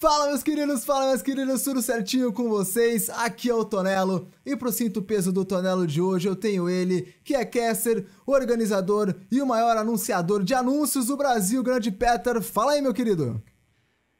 Fala 0.00 0.28
meus 0.28 0.42
queridos, 0.42 0.82
fala 0.82 1.08
meus 1.08 1.20
queridos, 1.20 1.62
tudo 1.62 1.82
certinho 1.82 2.32
com 2.32 2.48
vocês? 2.48 3.10
Aqui 3.10 3.50
é 3.50 3.54
o 3.54 3.66
Tonelo 3.66 4.30
e 4.46 4.56
pro 4.56 4.72
Cinto 4.72 5.02
Peso 5.02 5.30
do 5.30 5.44
Tonelo 5.44 5.86
de 5.86 6.00
hoje 6.00 6.26
eu 6.26 6.34
tenho 6.34 6.70
ele, 6.70 7.14
que 7.22 7.34
é 7.34 7.44
caster, 7.44 8.06
organizador 8.24 9.14
e 9.30 9.42
o 9.42 9.46
maior 9.46 9.76
anunciador 9.76 10.42
de 10.42 10.54
anúncios 10.54 11.08
do 11.08 11.18
Brasil, 11.18 11.62
grande 11.62 11.92
Peter. 11.92 12.40
Fala 12.40 12.72
aí 12.72 12.80
meu 12.80 12.94
querido. 12.94 13.42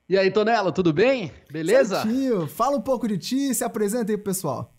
E 0.06 0.18
aí 0.18 0.30
Tonelo, 0.30 0.70
tudo 0.70 0.92
bem? 0.92 1.32
Beleza? 1.50 2.02
Certinho, 2.02 2.46
fala 2.46 2.76
um 2.76 2.82
pouco 2.82 3.08
de 3.08 3.16
ti, 3.16 3.54
se 3.54 3.64
apresenta 3.64 4.12
aí 4.12 4.18
pro 4.18 4.24
pessoal. 4.24 4.74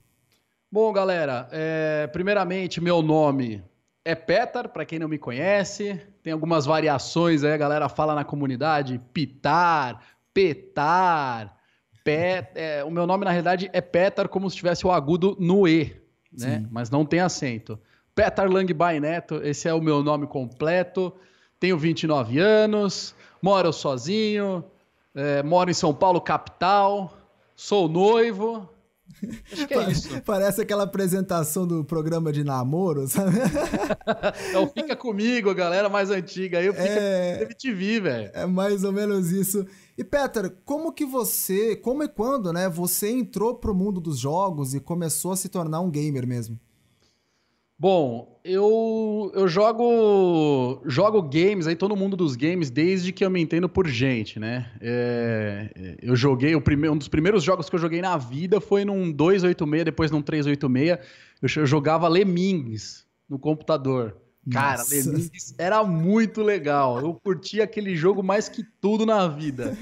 Bom 0.71 0.93
galera, 0.93 1.49
é, 1.51 2.05
primeiramente 2.13 2.79
meu 2.79 3.01
nome 3.01 3.63
é 4.05 4.13
Petar, 4.13 4.69
para 4.69 4.85
quem 4.85 4.99
não 4.99 5.07
me 5.07 5.17
conhece, 5.17 5.99
tem 6.21 6.31
algumas 6.31 6.67
variações 6.67 7.43
aí, 7.43 7.53
a 7.53 7.57
galera 7.57 7.89
fala 7.89 8.13
na 8.13 8.23
comunidade, 8.23 9.01
Pitar, 9.11 9.99
petar. 10.33 11.57
Pet, 12.03 12.49
é, 12.55 12.83
o 12.83 12.89
meu 12.89 13.05
nome, 13.05 13.25
na 13.25 13.31
realidade, 13.31 13.69
é 13.71 13.79
Petar, 13.79 14.27
como 14.27 14.49
se 14.49 14.55
tivesse 14.55 14.85
o 14.87 14.91
agudo 14.91 15.37
no 15.39 15.67
E, 15.67 15.95
né? 16.35 16.59
Sim. 16.59 16.67
Mas 16.71 16.89
não 16.89 17.05
tem 17.05 17.19
acento. 17.19 17.79
Petar 18.15 18.49
Langbai 18.49 18.99
Neto, 18.99 19.35
esse 19.43 19.67
é 19.67 19.73
o 19.73 19.81
meu 19.81 20.03
nome 20.03 20.25
completo. 20.27 21.13
Tenho 21.59 21.77
29 21.77 22.39
anos, 22.39 23.13
moro 23.41 23.71
sozinho, 23.71 24.63
é, 25.13 25.43
moro 25.43 25.69
em 25.69 25.75
São 25.75 25.93
Paulo, 25.93 26.19
capital, 26.19 27.15
sou 27.55 27.87
noivo, 27.87 28.67
Acho 29.51 29.67
que 29.67 29.73
é 29.73 29.89
isso. 29.91 30.21
Parece 30.21 30.61
aquela 30.61 30.83
apresentação 30.83 31.67
do 31.67 31.83
programa 31.83 32.31
de 32.31 32.43
namoro, 32.43 33.07
sabe? 33.07 33.31
Então 34.49 34.67
fica 34.67 34.95
comigo, 34.95 35.53
galera 35.53 35.89
mais 35.89 36.09
antiga. 36.09 36.59
Aí 36.59 36.65
eu 36.65 36.73
fico 36.73 36.85
é... 36.87 37.43
MTV, 37.43 37.99
velho. 38.01 38.31
É 38.33 38.45
mais 38.45 38.83
ou 38.83 38.91
menos 38.91 39.31
isso. 39.31 39.65
E 39.97 40.03
Peter, 40.03 40.51
como 40.65 40.91
que 40.91 41.05
você, 41.05 41.75
como 41.75 42.03
e 42.03 42.07
quando, 42.07 42.51
né, 42.51 42.69
você 42.69 43.09
entrou 43.09 43.55
pro 43.55 43.75
mundo 43.75 44.01
dos 44.01 44.19
jogos 44.19 44.73
e 44.73 44.79
começou 44.79 45.31
a 45.31 45.37
se 45.37 45.49
tornar 45.49 45.81
um 45.81 45.89
gamer 45.89 46.25
mesmo? 46.27 46.59
Bom, 47.81 48.39
eu, 48.43 49.31
eu 49.33 49.47
jogo 49.47 50.83
jogo 50.85 51.19
games, 51.23 51.65
aí 51.65 51.75
tô 51.75 51.87
no 51.87 51.95
mundo 51.95 52.15
dos 52.15 52.35
games 52.35 52.69
desde 52.69 53.11
que 53.11 53.25
eu 53.25 53.29
me 53.31 53.41
entendo 53.41 53.67
por 53.67 53.87
gente, 53.87 54.39
né? 54.39 54.71
É, 54.79 55.95
eu 55.99 56.15
joguei, 56.15 56.53
o 56.53 56.61
primeiro, 56.61 56.93
um 56.93 56.97
dos 56.99 57.07
primeiros 57.07 57.43
jogos 57.43 57.71
que 57.71 57.75
eu 57.75 57.79
joguei 57.79 57.99
na 57.99 58.15
vida 58.17 58.61
foi 58.61 58.85
num 58.85 59.11
286, 59.11 59.83
depois 59.83 60.11
num 60.11 60.21
386. 60.21 60.99
Eu, 61.41 61.61
eu 61.63 61.65
jogava 61.65 62.07
Lemmings 62.07 63.03
no 63.27 63.39
computador. 63.39 64.15
Cara, 64.51 64.83
Lemmings 64.87 65.55
era 65.57 65.83
muito 65.83 66.43
legal. 66.43 66.99
Eu 66.99 67.15
curtia 67.15 67.63
aquele 67.63 67.95
jogo 67.95 68.21
mais 68.21 68.47
que 68.47 68.63
tudo 68.79 69.07
na 69.07 69.27
vida. 69.27 69.75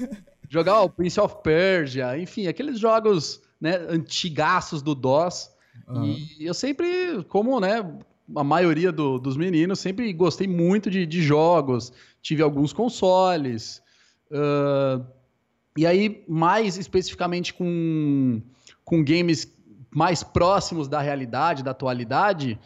Jogava 0.48 0.80
o 0.80 0.88
Prince 0.88 1.20
of 1.20 1.36
Persia, 1.44 2.18
enfim, 2.18 2.46
aqueles 2.46 2.78
jogos 2.78 3.42
né, 3.60 3.76
antigaços 3.90 4.80
do 4.80 4.94
DOS. 4.94 5.50
Uhum. 5.98 6.28
E 6.38 6.46
eu 6.46 6.54
sempre, 6.54 7.24
como 7.28 7.58
né, 7.60 7.84
a 8.36 8.44
maioria 8.44 8.92
do, 8.92 9.18
dos 9.18 9.36
meninos, 9.36 9.80
sempre 9.80 10.12
gostei 10.12 10.46
muito 10.46 10.90
de, 10.90 11.06
de 11.06 11.22
jogos. 11.22 11.92
Tive 12.22 12.42
alguns 12.42 12.72
consoles. 12.72 13.82
Uh, 14.30 15.04
e 15.76 15.86
aí, 15.86 16.24
mais 16.28 16.76
especificamente 16.76 17.54
com, 17.54 18.40
com 18.84 19.04
games 19.04 19.52
mais 19.94 20.22
próximos 20.22 20.88
da 20.88 21.00
realidade, 21.00 21.64
da 21.64 21.72
atualidade, 21.72 22.58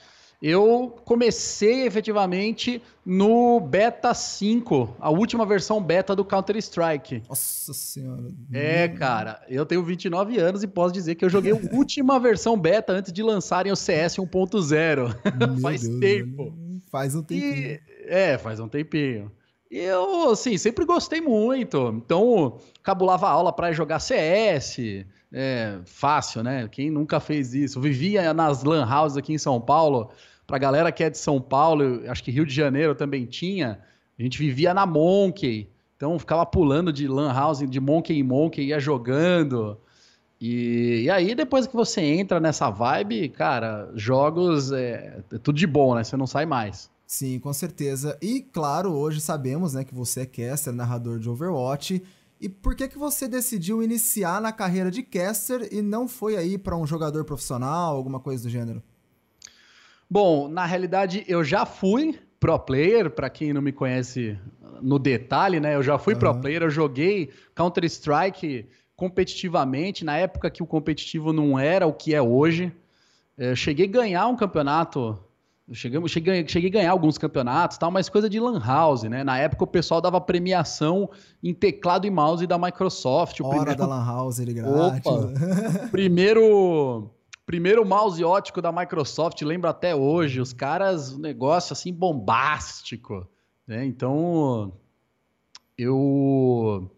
eu 0.46 0.94
comecei 1.06 1.86
efetivamente 1.86 2.82
no 3.02 3.58
Beta 3.58 4.12
5, 4.12 4.96
a 5.00 5.08
última 5.08 5.46
versão 5.46 5.82
beta 5.82 6.14
do 6.14 6.22
Counter-Strike. 6.22 7.22
Nossa 7.26 7.72
senhora. 7.72 8.28
É, 8.52 8.86
cara, 8.86 9.40
eu 9.48 9.64
tenho 9.64 9.82
29 9.82 10.38
anos 10.38 10.62
e 10.62 10.66
posso 10.66 10.92
dizer 10.92 11.14
que 11.14 11.24
eu 11.24 11.30
joguei 11.30 11.52
a 11.52 11.56
última 11.74 12.20
versão 12.20 12.58
beta 12.58 12.92
antes 12.92 13.10
de 13.10 13.22
lançarem 13.22 13.72
o 13.72 13.76
CS 13.76 14.16
1.0. 14.16 15.16
faz 15.62 15.80
Deus 15.80 15.98
tempo. 15.98 16.54
Faz 16.90 17.14
um 17.14 17.22
tempinho. 17.22 17.54
E, 17.54 17.80
é, 18.06 18.36
faz 18.36 18.60
um 18.60 18.68
tempinho. 18.68 19.32
E 19.70 19.78
eu, 19.78 20.30
assim, 20.30 20.58
sempre 20.58 20.84
gostei 20.84 21.22
muito. 21.22 22.02
Então, 22.04 22.58
cabulava 22.82 23.30
aula 23.30 23.50
para 23.50 23.72
jogar 23.72 23.98
CS. 23.98 25.06
É 25.32 25.78
fácil, 25.86 26.42
né? 26.42 26.68
Quem 26.70 26.90
nunca 26.90 27.18
fez 27.18 27.54
isso? 27.54 27.80
vivia 27.80 28.34
nas 28.34 28.62
lan 28.62 28.86
houses 28.86 29.16
aqui 29.16 29.32
em 29.32 29.38
São 29.38 29.58
Paulo 29.58 30.10
Pra 30.46 30.58
galera 30.58 30.92
que 30.92 31.02
é 31.02 31.10
de 31.10 31.18
São 31.18 31.40
Paulo, 31.40 32.02
acho 32.08 32.22
que 32.22 32.30
Rio 32.30 32.44
de 32.44 32.54
Janeiro 32.54 32.94
também 32.94 33.24
tinha, 33.24 33.80
a 34.18 34.22
gente 34.22 34.38
vivia 34.38 34.74
na 34.74 34.84
Monkey. 34.84 35.68
Então 35.96 36.18
ficava 36.18 36.44
pulando 36.44 36.92
de 36.92 37.08
lan 37.08 37.32
house, 37.32 37.68
de 37.68 37.80
Monkey 37.80 38.18
em 38.18 38.22
Monkey, 38.22 38.66
ia 38.66 38.78
jogando. 38.78 39.78
E, 40.40 41.04
e 41.04 41.10
aí, 41.10 41.34
depois 41.34 41.66
que 41.66 41.74
você 41.74 42.00
entra 42.02 42.38
nessa 42.38 42.68
vibe, 42.68 43.30
cara, 43.30 43.90
jogos 43.94 44.72
é, 44.72 45.22
é 45.32 45.38
tudo 45.38 45.56
de 45.56 45.66
bom, 45.66 45.94
né? 45.94 46.04
Você 46.04 46.16
não 46.16 46.26
sai 46.26 46.44
mais. 46.44 46.90
Sim, 47.06 47.38
com 47.38 47.52
certeza. 47.52 48.18
E 48.20 48.40
claro, 48.40 48.92
hoje 48.92 49.20
sabemos, 49.20 49.74
né, 49.74 49.84
que 49.84 49.94
você 49.94 50.22
é 50.22 50.26
caster, 50.26 50.72
narrador 50.72 51.18
de 51.18 51.30
Overwatch. 51.30 52.02
E 52.40 52.48
por 52.48 52.74
que 52.74 52.88
que 52.88 52.98
você 52.98 53.28
decidiu 53.28 53.82
iniciar 53.82 54.40
na 54.40 54.52
carreira 54.52 54.90
de 54.90 55.02
caster 55.02 55.68
e 55.72 55.80
não 55.80 56.08
foi 56.08 56.36
aí 56.36 56.58
para 56.58 56.76
um 56.76 56.86
jogador 56.86 57.24
profissional, 57.24 57.96
alguma 57.96 58.20
coisa 58.20 58.42
do 58.42 58.50
gênero? 58.50 58.82
Bom, 60.08 60.48
na 60.48 60.64
realidade 60.66 61.24
eu 61.26 61.42
já 61.42 61.64
fui 61.66 62.18
pro 62.38 62.58
player, 62.58 63.10
para 63.10 63.30
quem 63.30 63.52
não 63.52 63.62
me 63.62 63.72
conhece 63.72 64.38
no 64.80 64.98
detalhe, 64.98 65.60
né? 65.60 65.74
Eu 65.74 65.82
já 65.82 65.98
fui 65.98 66.14
uhum. 66.14 66.20
pro 66.20 66.40
player, 66.40 66.62
eu 66.62 66.70
joguei 66.70 67.30
Counter 67.54 67.84
Strike 67.84 68.66
competitivamente, 68.94 70.04
na 70.04 70.16
época 70.16 70.50
que 70.50 70.62
o 70.62 70.66
competitivo 70.66 71.32
não 71.32 71.58
era 71.58 71.86
o 71.86 71.92
que 71.92 72.14
é 72.14 72.22
hoje. 72.22 72.72
Eu 73.36 73.52
é, 73.52 73.56
cheguei 73.56 73.86
a 73.86 73.90
ganhar 73.90 74.26
um 74.28 74.36
campeonato 74.36 75.18
cheguei, 75.72 76.08
cheguei, 76.08 76.46
cheguei 76.46 76.68
a 76.68 76.72
ganhar 76.72 76.90
alguns 76.90 77.16
campeonatos, 77.16 77.78
tal, 77.78 77.90
mas 77.90 78.08
coisa 78.08 78.28
de 78.28 78.38
lan 78.38 78.60
house, 78.60 79.04
né? 79.04 79.24
Na 79.24 79.38
época 79.38 79.64
o 79.64 79.66
pessoal 79.66 80.00
dava 80.00 80.20
premiação 80.20 81.08
em 81.42 81.54
teclado 81.54 82.06
e 82.06 82.10
mouse 82.10 82.46
da 82.46 82.58
Microsoft. 82.58 83.40
O 83.40 83.46
Hora 83.46 83.56
primeiro... 83.56 83.78
da 83.78 83.86
lan 83.86 84.04
house, 84.04 84.38
ele 84.38 84.52
grátis. 84.52 85.06
Opa, 85.06 85.88
primeiro 85.90 87.10
Primeiro 87.46 87.84
mouse 87.84 88.24
ótico 88.24 88.62
da 88.62 88.72
Microsoft, 88.72 89.40
lembro 89.42 89.68
até 89.68 89.94
hoje, 89.94 90.40
os 90.40 90.52
caras, 90.52 91.12
um 91.12 91.18
negócio 91.18 91.72
assim 91.72 91.92
bombástico. 91.92 93.28
Né? 93.66 93.84
Então, 93.84 94.72
eu 95.76 96.90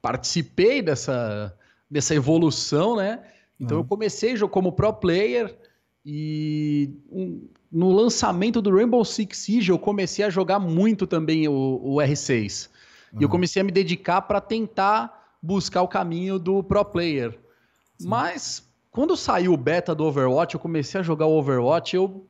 participei 0.00 0.82
dessa, 0.82 1.56
dessa 1.88 2.14
evolução, 2.14 2.96
né? 2.96 3.22
Então 3.60 3.78
uhum. 3.78 3.84
eu 3.84 3.88
comecei 3.88 4.36
como 4.48 4.72
pro 4.72 4.92
player 4.92 5.56
e 6.04 6.90
um, 7.10 7.48
no 7.70 7.92
lançamento 7.92 8.60
do 8.60 8.74
Rainbow 8.74 9.04
Six 9.04 9.38
Siege 9.38 9.70
eu 9.70 9.78
comecei 9.78 10.24
a 10.24 10.30
jogar 10.30 10.58
muito 10.58 11.06
também 11.06 11.46
o, 11.46 11.80
o 11.80 11.96
R6. 11.96 12.68
Uhum. 13.12 13.20
E 13.20 13.22
eu 13.22 13.28
comecei 13.28 13.62
a 13.62 13.64
me 13.64 13.70
dedicar 13.70 14.22
para 14.22 14.40
tentar 14.40 15.36
buscar 15.40 15.82
o 15.82 15.88
caminho 15.88 16.38
do 16.38 16.62
pro 16.62 16.84
player. 16.84 17.38
Sim. 17.98 18.08
Mas 18.08 18.71
quando 18.92 19.16
saiu 19.16 19.54
o 19.54 19.56
beta 19.56 19.94
do 19.94 20.04
Overwatch, 20.04 20.54
eu 20.54 20.60
comecei 20.60 21.00
a 21.00 21.02
jogar 21.02 21.26
o 21.26 21.38
Overwatch, 21.38 21.96
eu. 21.96 22.26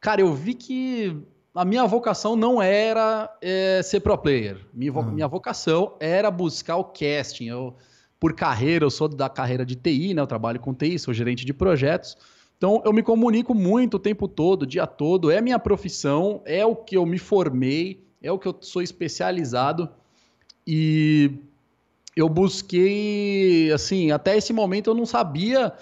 Cara, 0.00 0.22
eu 0.22 0.32
vi 0.32 0.54
que 0.54 1.22
a 1.54 1.64
minha 1.64 1.86
vocação 1.86 2.34
não 2.34 2.60
era 2.60 3.30
é, 3.42 3.82
ser 3.84 4.00
pro 4.00 4.16
player. 4.16 4.58
Minha, 4.72 4.90
uhum. 4.90 5.12
minha 5.12 5.28
vocação 5.28 5.94
era 6.00 6.30
buscar 6.30 6.76
o 6.76 6.84
casting. 6.84 7.48
Eu, 7.48 7.76
por 8.18 8.32
carreira, 8.32 8.86
eu 8.86 8.90
sou 8.90 9.06
da 9.06 9.28
carreira 9.28 9.66
de 9.66 9.76
TI, 9.76 10.14
né? 10.14 10.22
Eu 10.22 10.26
trabalho 10.26 10.58
com 10.58 10.74
TI, 10.74 10.98
sou 10.98 11.12
gerente 11.12 11.44
de 11.44 11.52
projetos. 11.52 12.16
Então, 12.56 12.80
eu 12.84 12.92
me 12.92 13.02
comunico 13.02 13.54
muito 13.54 13.94
o 13.94 14.00
tempo 14.00 14.26
todo, 14.26 14.62
o 14.62 14.66
dia 14.66 14.86
todo. 14.86 15.30
É 15.30 15.42
minha 15.42 15.58
profissão, 15.58 16.40
é 16.46 16.64
o 16.64 16.74
que 16.74 16.96
eu 16.96 17.04
me 17.04 17.18
formei, 17.18 18.02
é 18.22 18.32
o 18.32 18.38
que 18.38 18.48
eu 18.48 18.56
sou 18.60 18.80
especializado. 18.80 19.90
E 20.66 21.32
eu 22.16 22.28
busquei, 22.28 23.72
assim, 23.72 24.10
até 24.10 24.36
esse 24.36 24.52
momento 24.52 24.90
eu 24.90 24.94
não 24.94 25.06
sabia 25.06 25.72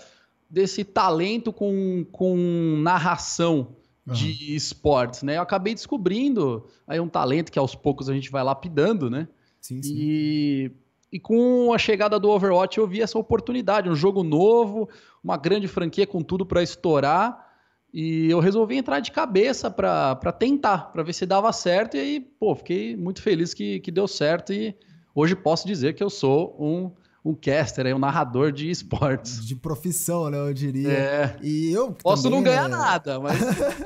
desse 0.48 0.84
talento 0.84 1.52
com, 1.52 2.04
com 2.10 2.36
narração 2.82 3.76
uhum. 4.06 4.14
de 4.14 4.54
esportes, 4.54 5.22
né? 5.22 5.36
Eu 5.36 5.42
acabei 5.42 5.74
descobrindo 5.74 6.66
aí 6.86 7.00
um 7.00 7.08
talento 7.08 7.50
que 7.50 7.58
aos 7.58 7.74
poucos 7.74 8.08
a 8.08 8.14
gente 8.14 8.30
vai 8.30 8.42
lapidando, 8.42 9.10
né? 9.10 9.28
Sim, 9.60 9.82
sim. 9.82 9.94
E, 9.96 10.72
e 11.12 11.20
com 11.20 11.72
a 11.72 11.78
chegada 11.78 12.18
do 12.18 12.30
Overwatch 12.30 12.78
eu 12.78 12.86
vi 12.86 13.02
essa 13.02 13.18
oportunidade, 13.18 13.88
um 13.88 13.96
jogo 13.96 14.22
novo, 14.22 14.88
uma 15.22 15.36
grande 15.36 15.68
franquia 15.68 16.06
com 16.06 16.22
tudo 16.22 16.46
para 16.46 16.62
estourar. 16.62 17.48
E 17.92 18.30
eu 18.30 18.38
resolvi 18.38 18.76
entrar 18.76 19.00
de 19.00 19.10
cabeça 19.10 19.68
para 19.68 20.32
tentar, 20.32 20.92
para 20.92 21.02
ver 21.02 21.12
se 21.12 21.26
dava 21.26 21.52
certo. 21.52 21.96
E 21.96 22.00
aí, 22.00 22.20
pô, 22.20 22.54
fiquei 22.54 22.96
muito 22.96 23.20
feliz 23.20 23.52
que, 23.52 23.80
que 23.80 23.90
deu 23.90 24.06
certo. 24.06 24.52
E 24.52 24.76
hoje 25.14 25.34
posso 25.34 25.66
dizer 25.66 25.94
que 25.94 26.02
eu 26.02 26.10
sou 26.10 26.56
um, 26.58 26.90
um 27.24 27.34
caster, 27.34 27.94
um 27.94 27.98
narrador 27.98 28.52
de 28.52 28.70
esportes. 28.70 29.44
De 29.44 29.54
profissão, 29.54 30.30
né? 30.30 30.38
Eu 30.38 30.54
diria. 30.54 30.90
É. 30.90 31.36
E 31.42 31.72
eu. 31.72 31.92
Posso 31.92 32.24
também, 32.24 32.38
não 32.38 32.44
ganhar 32.44 32.68
né? 32.68 32.76
nada, 32.76 33.20
mas. 33.20 33.38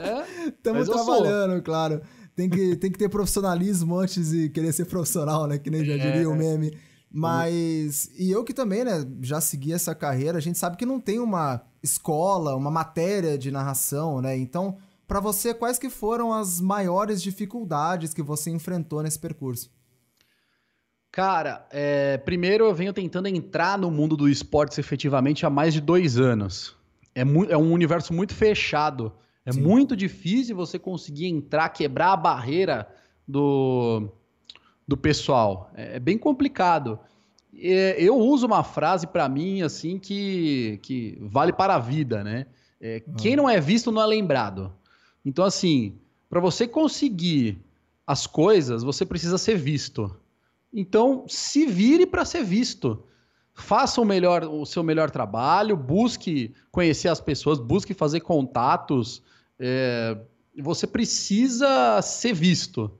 Estamos 0.46 0.88
é, 0.88 0.92
trabalhando, 0.92 1.62
claro. 1.62 2.00
Tem 2.34 2.50
que, 2.50 2.76
tem 2.76 2.90
que 2.90 2.98
ter 2.98 3.08
profissionalismo 3.08 3.96
antes 3.96 4.30
de 4.30 4.48
querer 4.48 4.72
ser 4.72 4.86
profissional, 4.86 5.46
né? 5.46 5.58
Que 5.58 5.70
nem 5.70 5.84
já 5.84 5.96
diria 5.96 6.22
é. 6.22 6.26
o 6.26 6.34
meme. 6.34 6.76
Mas, 7.16 8.10
e 8.18 8.28
eu 8.28 8.42
que 8.42 8.52
também, 8.52 8.82
né, 8.82 9.06
já 9.22 9.40
segui 9.40 9.72
essa 9.72 9.94
carreira, 9.94 10.36
a 10.36 10.40
gente 10.40 10.58
sabe 10.58 10.76
que 10.76 10.84
não 10.84 10.98
tem 10.98 11.20
uma 11.20 11.62
escola, 11.80 12.56
uma 12.56 12.72
matéria 12.72 13.38
de 13.38 13.52
narração, 13.52 14.20
né? 14.20 14.36
Então, 14.36 14.76
para 15.06 15.20
você, 15.20 15.54
quais 15.54 15.78
que 15.78 15.88
foram 15.88 16.32
as 16.32 16.60
maiores 16.60 17.22
dificuldades 17.22 18.12
que 18.12 18.20
você 18.20 18.50
enfrentou 18.50 19.00
nesse 19.00 19.20
percurso? 19.20 19.70
Cara, 21.14 21.64
é, 21.70 22.18
primeiro 22.18 22.64
eu 22.64 22.74
venho 22.74 22.92
tentando 22.92 23.28
entrar 23.28 23.78
no 23.78 23.88
mundo 23.88 24.16
do 24.16 24.28
esportes 24.28 24.78
efetivamente 24.78 25.46
há 25.46 25.48
mais 25.48 25.72
de 25.72 25.80
dois 25.80 26.18
anos. 26.18 26.76
É, 27.14 27.20
é 27.20 27.56
um 27.56 27.72
universo 27.72 28.12
muito 28.12 28.34
fechado. 28.34 29.12
É 29.46 29.52
Sim. 29.52 29.60
muito 29.60 29.94
difícil 29.94 30.56
você 30.56 30.76
conseguir 30.76 31.26
entrar, 31.26 31.68
quebrar 31.68 32.14
a 32.14 32.16
barreira 32.16 32.88
do, 33.28 34.08
do 34.88 34.96
pessoal. 34.96 35.70
É, 35.76 35.98
é 35.98 36.00
bem 36.00 36.18
complicado. 36.18 36.98
É, 37.56 37.94
eu 37.96 38.18
uso 38.18 38.44
uma 38.44 38.64
frase 38.64 39.06
para 39.06 39.28
mim 39.28 39.62
assim 39.62 40.00
que, 40.00 40.80
que 40.82 41.16
vale 41.20 41.52
para 41.52 41.76
a 41.76 41.78
vida, 41.78 42.24
né? 42.24 42.44
É. 42.80 43.00
Quem 43.16 43.36
não 43.36 43.48
é 43.48 43.60
visto 43.60 43.92
não 43.92 44.02
é 44.02 44.06
lembrado. 44.06 44.72
Então, 45.24 45.44
assim, 45.44 45.96
para 46.28 46.40
você 46.40 46.66
conseguir 46.66 47.56
as 48.04 48.26
coisas, 48.26 48.82
você 48.82 49.06
precisa 49.06 49.38
ser 49.38 49.56
visto. 49.56 50.10
Então, 50.74 51.24
se 51.28 51.64
vire 51.66 52.04
para 52.04 52.24
ser 52.24 52.42
visto. 52.42 53.04
Faça 53.54 54.00
o, 54.00 54.04
melhor, 54.04 54.42
o 54.42 54.66
seu 54.66 54.82
melhor 54.82 55.10
trabalho, 55.10 55.76
busque 55.76 56.52
conhecer 56.72 57.06
as 57.06 57.20
pessoas, 57.20 57.60
busque 57.60 57.94
fazer 57.94 58.18
contatos. 58.20 59.22
É, 59.58 60.18
você 60.60 60.86
precisa 60.88 62.02
ser 62.02 62.34
visto. 62.34 62.90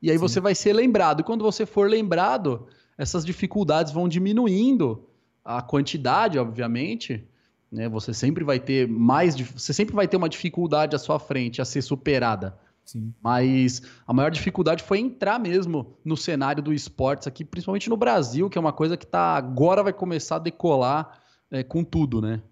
E 0.00 0.10
aí 0.10 0.16
Sim. 0.16 0.20
você 0.20 0.40
vai 0.40 0.54
ser 0.54 0.72
lembrado. 0.72 1.20
E 1.20 1.24
quando 1.24 1.42
você 1.42 1.66
for 1.66 1.90
lembrado, 1.90 2.68
essas 2.96 3.24
dificuldades 3.24 3.92
vão 3.92 4.08
diminuindo. 4.08 5.08
A 5.44 5.60
quantidade, 5.60 6.38
obviamente, 6.38 7.26
né? 7.74 7.88
Você 7.88 8.14
sempre 8.14 8.44
vai 8.44 8.60
ter 8.60 8.86
mais, 8.88 9.34
você 9.34 9.72
sempre 9.72 9.96
vai 9.96 10.06
ter 10.06 10.16
uma 10.16 10.28
dificuldade 10.28 10.94
à 10.94 10.98
sua 10.98 11.18
frente 11.18 11.60
a 11.60 11.64
ser 11.64 11.82
superada. 11.82 12.56
Sim. 12.84 13.14
Mas 13.22 13.82
a 14.06 14.12
maior 14.12 14.30
dificuldade 14.30 14.82
foi 14.82 14.98
entrar 14.98 15.38
mesmo 15.38 15.96
no 16.04 16.16
cenário 16.16 16.62
do 16.62 16.72
esportes 16.72 17.26
aqui, 17.26 17.44
principalmente 17.44 17.88
no 17.88 17.96
Brasil, 17.96 18.50
que 18.50 18.58
é 18.58 18.60
uma 18.60 18.72
coisa 18.72 18.96
que 18.96 19.06
tá 19.06 19.34
agora 19.34 19.82
vai 19.82 19.92
começar 19.92 20.36
a 20.36 20.40
decolar 20.40 21.18
é, 21.50 21.62
com 21.62 21.82
tudo, 21.82 22.20
né? 22.20 22.42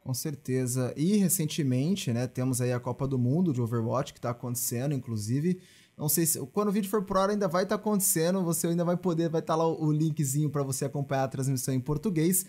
Com 0.00 0.12
certeza. 0.12 0.92
E 0.96 1.16
recentemente, 1.16 2.12
né, 2.12 2.26
temos 2.26 2.60
aí 2.60 2.72
a 2.72 2.80
Copa 2.80 3.06
do 3.06 3.18
Mundo 3.18 3.52
de 3.52 3.60
Overwatch 3.60 4.12
que 4.12 4.18
está 4.18 4.30
acontecendo, 4.30 4.94
inclusive. 4.94 5.60
Não 5.96 6.08
sei 6.08 6.26
se 6.26 6.44
quando 6.46 6.68
o 6.68 6.72
vídeo 6.72 6.90
for 6.90 7.04
pro 7.04 7.20
ar 7.20 7.30
ainda 7.30 7.46
vai 7.46 7.62
estar 7.64 7.76
tá 7.76 7.80
acontecendo, 7.80 8.42
você 8.42 8.68
ainda 8.68 8.84
vai 8.84 8.96
poder, 8.96 9.28
vai 9.28 9.40
estar 9.40 9.52
tá 9.52 9.58
lá 9.58 9.66
o 9.66 9.92
linkzinho 9.92 10.50
para 10.50 10.62
você 10.62 10.84
acompanhar 10.84 11.24
a 11.24 11.28
transmissão 11.28 11.72
em 11.72 11.80
português. 11.80 12.44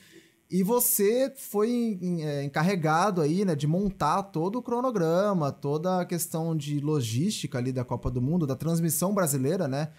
E 0.53 0.61
você 0.61 1.33
foi 1.35 1.97
é, 2.21 2.43
encarregado 2.43 3.21
aí, 3.21 3.43
né, 3.43 3.55
de 3.55 3.65
montar 3.65 4.21
todo 4.21 4.59
o 4.59 4.61
cronograma, 4.61 5.51
toda 5.51 6.01
a 6.01 6.05
questão 6.05 6.55
de 6.55 6.79
logística 6.79 7.57
ali 7.57 7.71
da 7.71 7.83
Copa 7.83 8.11
do 8.11 8.21
Mundo, 8.21 8.45
da 8.45 8.55
transmissão 8.55 9.15
brasileira, 9.15 9.67
né, 9.67 9.89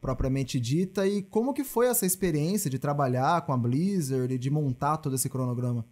propriamente 0.00 0.58
dita. 0.58 1.06
E 1.06 1.22
como 1.22 1.54
que 1.54 1.62
foi 1.62 1.86
essa 1.86 2.04
experiência 2.04 2.68
de 2.68 2.76
trabalhar 2.76 3.42
com 3.42 3.52
a 3.52 3.56
Blizzard 3.56 4.34
e 4.34 4.36
de 4.36 4.50
montar 4.50 4.96
todo 4.96 5.14
esse 5.14 5.28
cronograma? 5.28 5.86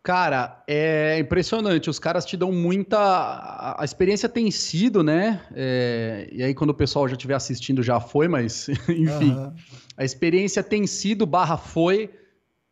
Cara, 0.00 0.62
é 0.68 1.18
impressionante. 1.18 1.90
Os 1.90 1.98
caras 1.98 2.24
te 2.24 2.36
dão 2.36 2.52
muita. 2.52 3.74
A 3.76 3.84
experiência 3.84 4.28
tem 4.28 4.48
sido, 4.52 5.02
né? 5.02 5.44
É... 5.52 6.28
E 6.30 6.40
aí, 6.40 6.54
quando 6.54 6.70
o 6.70 6.74
pessoal 6.74 7.08
já 7.08 7.16
estiver 7.16 7.34
assistindo, 7.34 7.82
já 7.82 7.98
foi, 7.98 8.28
mas 8.28 8.68
enfim. 8.88 9.32
Uhum. 9.32 9.52
A 9.96 10.04
experiência 10.04 10.62
tem 10.62 10.86
sido, 10.86 11.26
barra 11.26 11.56
foi 11.56 12.08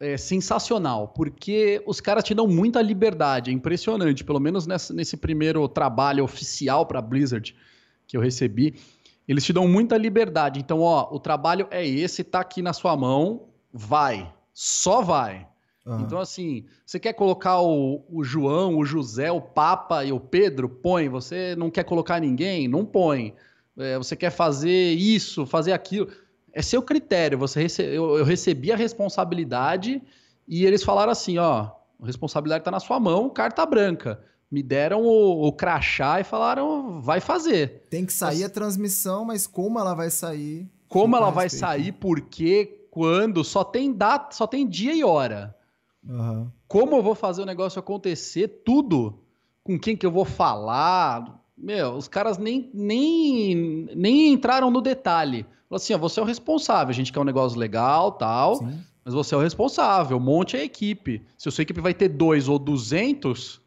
é, 0.00 0.16
sensacional, 0.16 1.08
porque 1.08 1.82
os 1.86 2.00
caras 2.00 2.24
te 2.24 2.34
dão 2.34 2.46
muita 2.46 2.82
liberdade, 2.82 3.50
é 3.50 3.54
impressionante, 3.54 4.24
pelo 4.24 4.40
menos 4.40 4.66
nessa, 4.66 4.92
nesse 4.92 5.16
primeiro 5.16 5.66
trabalho 5.68 6.24
oficial 6.24 6.86
para 6.86 7.00
Blizzard 7.00 7.54
que 8.06 8.16
eu 8.16 8.20
recebi, 8.20 8.74
eles 9.26 9.44
te 9.44 9.52
dão 9.52 9.66
muita 9.66 9.96
liberdade. 9.96 10.60
Então, 10.60 10.80
ó, 10.80 11.08
o 11.10 11.18
trabalho 11.18 11.66
é 11.70 11.86
esse, 11.86 12.22
tá 12.22 12.40
aqui 12.40 12.60
na 12.60 12.72
sua 12.72 12.96
mão, 12.96 13.48
vai, 13.72 14.32
só 14.52 15.00
vai. 15.00 15.48
Uhum. 15.86 16.00
Então, 16.00 16.18
assim, 16.18 16.64
você 16.84 16.98
quer 16.98 17.12
colocar 17.12 17.60
o, 17.60 18.04
o 18.08 18.24
João, 18.24 18.78
o 18.78 18.84
José, 18.84 19.30
o 19.30 19.40
Papa 19.40 20.04
e 20.04 20.12
o 20.12 20.20
Pedro? 20.20 20.68
Põe. 20.68 21.08
Você 21.08 21.54
não 21.56 21.70
quer 21.70 21.84
colocar 21.84 22.20
ninguém? 22.20 22.66
Não 22.66 22.84
põe. 22.84 23.34
É, 23.76 23.98
você 23.98 24.16
quer 24.16 24.30
fazer 24.30 24.92
isso, 24.94 25.44
fazer 25.44 25.72
aquilo 25.72 26.08
é 26.54 26.62
seu 26.62 26.80
critério. 26.80 27.36
Você 27.38 27.62
rece... 27.62 27.82
eu, 27.82 28.16
eu 28.16 28.24
recebi 28.24 28.72
a 28.72 28.76
responsabilidade 28.76 30.00
e 30.46 30.64
eles 30.64 30.82
falaram 30.82 31.10
assim: 31.10 31.36
ó, 31.36 31.70
a 32.00 32.06
responsabilidade 32.06 32.62
está 32.62 32.70
na 32.70 32.80
sua 32.80 33.00
mão, 33.00 33.28
carta 33.28 33.66
branca. 33.66 34.22
Me 34.50 34.62
deram 34.62 35.02
o, 35.02 35.48
o 35.48 35.52
crachá 35.52 36.20
e 36.20 36.24
falaram: 36.24 37.00
vai 37.00 37.20
fazer. 37.20 37.86
Tem 37.90 38.06
que 38.06 38.12
sair 38.12 38.40
mas... 38.40 38.44
a 38.44 38.48
transmissão, 38.50 39.24
mas 39.24 39.46
como 39.46 39.78
ela 39.78 39.94
vai 39.94 40.10
sair? 40.10 40.70
Como 40.88 41.16
ela 41.16 41.30
vai 41.30 41.50
sair, 41.50 41.90
por 41.90 42.20
quê, 42.20 42.86
quando, 42.88 43.42
só 43.42 43.64
tem 43.64 43.92
data, 43.92 44.32
só 44.32 44.46
tem 44.46 44.68
dia 44.68 44.94
e 44.94 45.02
hora. 45.02 45.56
Uhum. 46.08 46.48
Como 46.68 46.94
eu 46.94 47.02
vou 47.02 47.16
fazer 47.16 47.42
o 47.42 47.46
negócio 47.46 47.80
acontecer, 47.80 48.62
tudo. 48.64 49.18
Com 49.64 49.76
quem 49.76 49.96
que 49.96 50.06
eu 50.06 50.10
vou 50.12 50.24
falar. 50.24 51.42
Meu, 51.56 51.94
os 51.94 52.06
caras 52.06 52.38
nem, 52.38 52.70
nem, 52.72 53.88
nem 53.96 54.32
entraram 54.32 54.70
no 54.70 54.80
detalhe. 54.80 55.44
Falou 55.74 55.82
assim, 55.82 55.94
ó, 55.94 55.98
você 55.98 56.20
é 56.20 56.22
o 56.22 56.26
responsável, 56.26 56.90
a 56.90 56.94
gente 56.94 57.12
quer 57.12 57.18
um 57.18 57.24
negócio 57.24 57.58
legal, 57.58 58.12
tal, 58.12 58.56
Sim. 58.56 58.78
mas 59.04 59.12
você 59.12 59.34
é 59.34 59.38
o 59.38 59.40
responsável, 59.40 60.20
monte 60.20 60.56
a 60.56 60.62
equipe. 60.62 61.20
Se 61.36 61.48
a 61.48 61.52
sua 61.52 61.62
equipe 61.62 61.80
vai 61.80 61.92
ter 61.92 62.08
dois 62.08 62.48
ou 62.48 62.60
duzentos, 62.60 63.60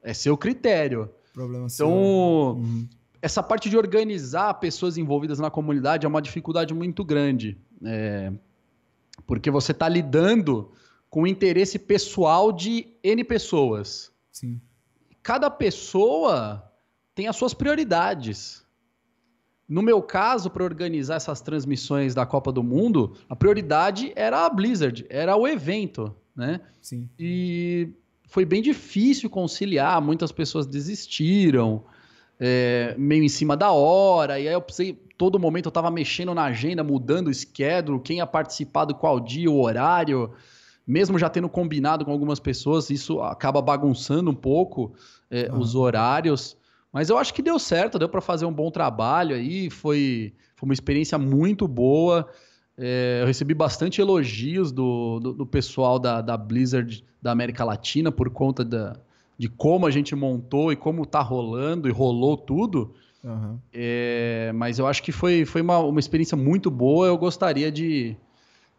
é 0.00 0.14
seu 0.14 0.36
critério. 0.36 1.10
Problema 1.34 1.66
então. 1.68 1.90
Uhum. 1.90 2.88
essa 3.20 3.42
parte 3.42 3.68
de 3.68 3.76
organizar 3.76 4.54
pessoas 4.54 4.96
envolvidas 4.96 5.40
na 5.40 5.50
comunidade 5.50 6.06
é 6.06 6.08
uma 6.08 6.22
dificuldade 6.22 6.72
muito 6.72 7.04
grande. 7.04 7.58
É, 7.84 8.32
porque 9.26 9.50
você 9.50 9.72
está 9.72 9.88
lidando 9.88 10.70
com 11.10 11.22
o 11.22 11.26
interesse 11.26 11.76
pessoal 11.76 12.52
de 12.52 12.86
N 13.02 13.24
pessoas. 13.24 14.12
Sim. 14.30 14.60
Cada 15.24 15.50
pessoa 15.50 16.70
tem 17.16 17.26
as 17.26 17.34
suas 17.34 17.52
prioridades. 17.52 18.64
No 19.68 19.82
meu 19.82 20.00
caso, 20.00 20.48
para 20.48 20.64
organizar 20.64 21.16
essas 21.16 21.40
transmissões 21.42 22.14
da 22.14 22.24
Copa 22.24 22.50
do 22.50 22.62
Mundo, 22.62 23.14
a 23.28 23.36
prioridade 23.36 24.12
era 24.16 24.46
a 24.46 24.50
Blizzard, 24.50 25.04
era 25.10 25.36
o 25.36 25.46
evento, 25.46 26.14
né? 26.34 26.60
Sim. 26.80 27.08
E 27.18 27.90
foi 28.28 28.46
bem 28.46 28.62
difícil 28.62 29.28
conciliar, 29.28 30.00
muitas 30.00 30.32
pessoas 30.32 30.66
desistiram, 30.66 31.84
é, 32.40 32.94
meio 32.96 33.22
em 33.22 33.28
cima 33.28 33.56
da 33.56 33.70
hora, 33.70 34.40
e 34.40 34.48
aí 34.48 34.54
eu 34.54 34.60
precisei, 34.62 34.94
todo 35.18 35.38
momento 35.38 35.66
eu 35.66 35.70
estava 35.70 35.90
mexendo 35.90 36.34
na 36.34 36.44
agenda, 36.44 36.82
mudando 36.82 37.28
o 37.28 37.34
schedule, 37.34 38.00
quem 38.00 38.18
ia 38.18 38.26
participar 38.26 38.86
do 38.86 38.94
qual 38.94 39.20
dia, 39.20 39.50
o 39.50 39.60
horário, 39.60 40.32
mesmo 40.86 41.18
já 41.18 41.28
tendo 41.28 41.48
combinado 41.48 42.06
com 42.06 42.10
algumas 42.10 42.40
pessoas, 42.40 42.88
isso 42.88 43.20
acaba 43.20 43.60
bagunçando 43.60 44.30
um 44.30 44.34
pouco 44.34 44.94
é, 45.30 45.50
os 45.52 45.74
horários. 45.74 46.56
Mas 46.98 47.10
eu 47.10 47.16
acho 47.16 47.32
que 47.32 47.40
deu 47.40 47.60
certo, 47.60 47.96
deu 47.96 48.08
para 48.08 48.20
fazer 48.20 48.44
um 48.44 48.52
bom 48.52 48.72
trabalho 48.72 49.36
aí, 49.36 49.70
foi, 49.70 50.34
foi 50.56 50.66
uma 50.66 50.74
experiência 50.74 51.16
muito 51.16 51.68
boa. 51.68 52.28
É, 52.76 53.20
eu 53.22 53.26
recebi 53.28 53.54
bastante 53.54 54.00
elogios 54.00 54.72
do, 54.72 55.20
do, 55.20 55.32
do, 55.32 55.46
pessoal 55.46 56.00
da, 56.00 56.20
da 56.20 56.36
Blizzard 56.36 57.04
da 57.22 57.30
América 57.30 57.62
Latina 57.62 58.10
por 58.10 58.28
conta 58.30 58.64
da, 58.64 58.96
de 59.38 59.48
como 59.48 59.86
a 59.86 59.92
gente 59.92 60.16
montou 60.16 60.72
e 60.72 60.76
como 60.76 61.06
tá 61.06 61.20
rolando 61.20 61.88
e 61.88 61.92
rolou 61.92 62.36
tudo. 62.36 62.92
Uhum. 63.22 63.60
É, 63.72 64.50
mas 64.56 64.80
eu 64.80 64.86
acho 64.88 65.00
que 65.00 65.12
foi, 65.12 65.44
foi 65.44 65.60
uma, 65.60 65.78
uma 65.78 66.00
experiência 66.00 66.36
muito 66.36 66.68
boa. 66.68 67.06
Eu 67.06 67.16
gostaria 67.16 67.70
de 67.70 68.16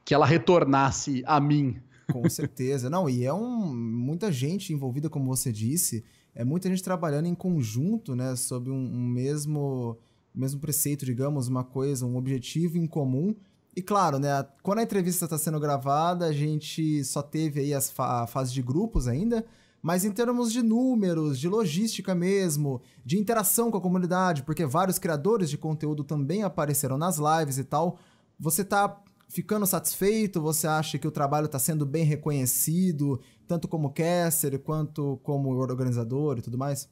que 0.03 0.13
ela 0.13 0.25
retornasse 0.25 1.23
a 1.25 1.39
mim. 1.39 1.77
Com 2.11 2.27
certeza. 2.29 2.89
Não, 2.89 3.09
e 3.09 3.23
é 3.23 3.31
um, 3.31 3.73
muita 3.73 4.29
gente 4.29 4.73
envolvida, 4.73 5.09
como 5.09 5.33
você 5.33 5.53
disse 5.53 6.03
é 6.36 6.43
muita 6.43 6.69
gente 6.69 6.83
trabalhando 6.83 7.27
em 7.27 7.36
conjunto, 7.36 8.15
né, 8.15 8.36
sob 8.36 8.69
um, 8.69 8.75
um 8.75 9.07
mesmo, 9.07 9.98
mesmo 10.33 10.59
preceito, 10.59 11.05
digamos, 11.05 11.48
uma 11.48 11.63
coisa, 11.63 12.05
um 12.05 12.17
objetivo 12.17 12.77
em 12.77 12.88
comum. 12.88 13.36
E 13.75 13.81
claro, 13.81 14.19
né, 14.19 14.45
quando 14.63 14.79
a 14.79 14.83
entrevista 14.83 15.25
está 15.25 15.38
sendo 15.38 15.59
gravada, 15.59 16.25
a 16.25 16.33
gente 16.33 17.03
só 17.03 17.21
teve 17.21 17.62
aí 17.62 17.74
as 17.74 17.89
fa 17.89 18.24
a 18.24 18.27
fase 18.27 18.53
de 18.53 18.62
grupos 18.62 19.07
ainda, 19.07 19.45
mas 19.81 20.03
em 20.03 20.12
termos 20.12 20.51
de 20.51 20.62
números, 20.62 21.39
de 21.39 21.48
logística 21.48 22.13
mesmo, 22.13 22.81
de 23.05 23.17
interação 23.17 23.71
com 23.71 23.77
a 23.77 23.81
comunidade, 23.81 24.43
porque 24.43 24.65
vários 24.65 25.00
criadores 25.00 25.50
de 25.50 25.57
conteúdo 25.57 26.03
também 26.03 26.43
apareceram 26.43 26.98
nas 26.98 27.17
lives 27.17 27.57
e 27.57 27.63
tal, 27.63 27.98
você 28.39 28.63
tá 28.63 29.01
ficando 29.29 29.65
satisfeito? 29.65 30.41
Você 30.41 30.67
acha 30.67 30.98
que 30.98 31.07
o 31.07 31.12
trabalho 31.12 31.45
está 31.45 31.59
sendo 31.59 31.86
bem 31.86 32.03
reconhecido, 32.03 33.21
tanto 33.48 33.67
como 33.67 33.93
caster 33.93 34.59
quanto 34.59 35.17
como 35.24 35.55
organizador 35.55 36.38
e 36.38 36.41
tudo 36.41 36.57
mais? 36.57 36.89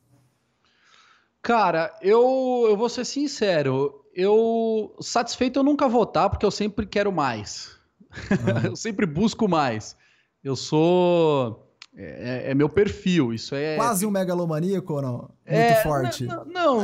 Cara, 1.41 1.97
eu, 2.01 2.65
eu 2.69 2.77
vou 2.77 2.89
ser 2.89 3.05
sincero, 3.05 4.05
eu 4.13 4.95
satisfeito 4.99 5.59
eu 5.59 5.63
nunca 5.63 5.87
vou 5.87 6.03
estar, 6.03 6.29
porque 6.29 6.45
eu 6.45 6.51
sempre 6.51 6.85
quero 6.85 7.11
mais. 7.11 7.77
Uhum. 8.11 8.69
eu 8.71 8.75
sempre 8.75 9.05
busco 9.05 9.47
mais. 9.47 9.95
Eu 10.43 10.55
sou. 10.55 11.66
É, 11.99 12.03
é, 12.03 12.51
é, 12.51 12.53
meu 12.53 12.69
perfil, 12.69 13.33
isso 13.33 13.55
é. 13.55 13.75
Quase 13.75 14.05
um 14.05 14.11
megalomaníaco 14.11 14.93
ou 14.93 15.01
não? 15.01 15.13
Muito 15.13 15.31
é, 15.47 15.81
forte. 15.81 16.25
Não, 16.25 16.45
não, 16.45 16.83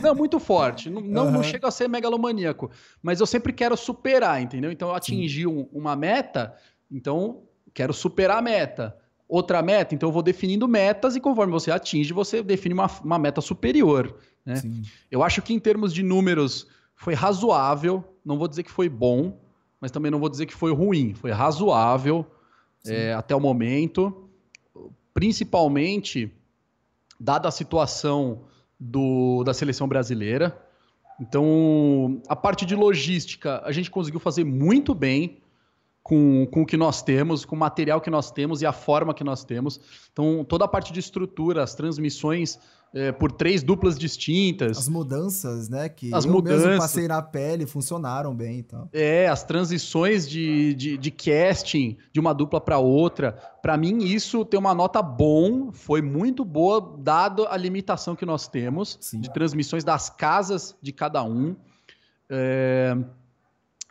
não, 0.00 0.14
muito 0.14 0.38
forte. 0.38 0.88
Não, 0.88 1.00
não, 1.00 1.24
uhum. 1.24 1.30
não 1.32 1.42
chega 1.42 1.66
a 1.66 1.72
ser 1.72 1.88
megalomaníaco. 1.88 2.70
Mas 3.02 3.18
eu 3.18 3.26
sempre 3.26 3.52
quero 3.52 3.76
superar, 3.76 4.40
entendeu? 4.40 4.70
Então 4.70 4.90
eu 4.90 4.94
atingi 4.94 5.44
um, 5.44 5.68
uma 5.72 5.96
meta, 5.96 6.54
então 6.88 7.42
quero 7.74 7.92
superar 7.92 8.38
a 8.38 8.42
meta. 8.42 8.96
Outra 9.26 9.60
meta, 9.60 9.92
então 9.92 10.08
eu 10.08 10.12
vou 10.12 10.22
definindo 10.22 10.68
metas 10.68 11.16
e 11.16 11.20
conforme 11.20 11.52
você 11.52 11.72
atinge, 11.72 12.12
você 12.12 12.40
define 12.40 12.74
uma, 12.74 12.88
uma 13.02 13.18
meta 13.18 13.40
superior. 13.40 14.14
Né? 14.46 14.62
Eu 15.10 15.24
acho 15.24 15.42
que 15.42 15.52
em 15.52 15.58
termos 15.58 15.92
de 15.92 16.04
números 16.04 16.68
foi 16.94 17.14
razoável, 17.14 18.04
não 18.24 18.38
vou 18.38 18.46
dizer 18.46 18.62
que 18.62 18.70
foi 18.70 18.88
bom, 18.88 19.40
mas 19.80 19.90
também 19.90 20.12
não 20.12 20.20
vou 20.20 20.28
dizer 20.28 20.46
que 20.46 20.54
foi 20.54 20.72
ruim, 20.72 21.14
foi 21.14 21.32
razoável 21.32 22.24
é, 22.86 23.14
até 23.14 23.34
o 23.34 23.40
momento, 23.40 24.23
principalmente 25.14 26.30
dada 27.18 27.48
a 27.48 27.52
situação 27.52 28.42
do, 28.78 29.44
da 29.44 29.54
seleção 29.54 29.86
brasileira. 29.86 30.60
Então, 31.20 32.20
a 32.28 32.34
parte 32.34 32.66
de 32.66 32.74
logística 32.74 33.62
a 33.64 33.70
gente 33.70 33.90
conseguiu 33.90 34.18
fazer 34.18 34.44
muito 34.44 34.92
bem 34.92 35.38
com, 36.04 36.46
com 36.52 36.62
o 36.62 36.66
que 36.66 36.76
nós 36.76 37.02
temos, 37.02 37.46
com 37.46 37.56
o 37.56 37.58
material 37.58 37.98
que 37.98 38.10
nós 38.10 38.30
temos 38.30 38.60
e 38.60 38.66
a 38.66 38.72
forma 38.72 39.14
que 39.14 39.24
nós 39.24 39.42
temos. 39.42 39.80
Então, 40.12 40.44
toda 40.44 40.66
a 40.66 40.68
parte 40.68 40.92
de 40.92 41.00
estrutura, 41.00 41.62
as 41.62 41.74
transmissões 41.74 42.58
é, 42.92 43.10
por 43.10 43.32
três 43.32 43.62
duplas 43.62 43.98
distintas. 43.98 44.76
As 44.76 44.88
mudanças, 44.88 45.70
né? 45.70 45.88
Que 45.88 46.14
as 46.14 46.26
eu 46.26 46.30
mudanças. 46.30 46.66
mesmo 46.66 46.78
passei 46.78 47.08
na 47.08 47.22
pele, 47.22 47.66
funcionaram 47.66 48.36
bem 48.36 48.58
então. 48.58 48.86
É, 48.92 49.26
as 49.28 49.42
transições 49.44 50.28
de, 50.28 50.74
de, 50.74 50.98
de 50.98 51.10
casting 51.10 51.96
de 52.12 52.20
uma 52.20 52.34
dupla 52.34 52.60
para 52.60 52.78
outra. 52.78 53.32
Para 53.62 53.74
mim, 53.78 54.04
isso 54.04 54.44
tem 54.44 54.60
uma 54.60 54.74
nota 54.74 55.00
bom, 55.00 55.72
foi 55.72 56.02
muito 56.02 56.44
boa, 56.44 56.96
dado 56.98 57.46
a 57.48 57.56
limitação 57.56 58.14
que 58.14 58.26
nós 58.26 58.46
temos 58.46 58.98
Sim. 59.00 59.20
de 59.20 59.32
transmissões 59.32 59.82
das 59.82 60.10
casas 60.10 60.76
de 60.82 60.92
cada 60.92 61.24
um. 61.24 61.56
É, 62.28 62.94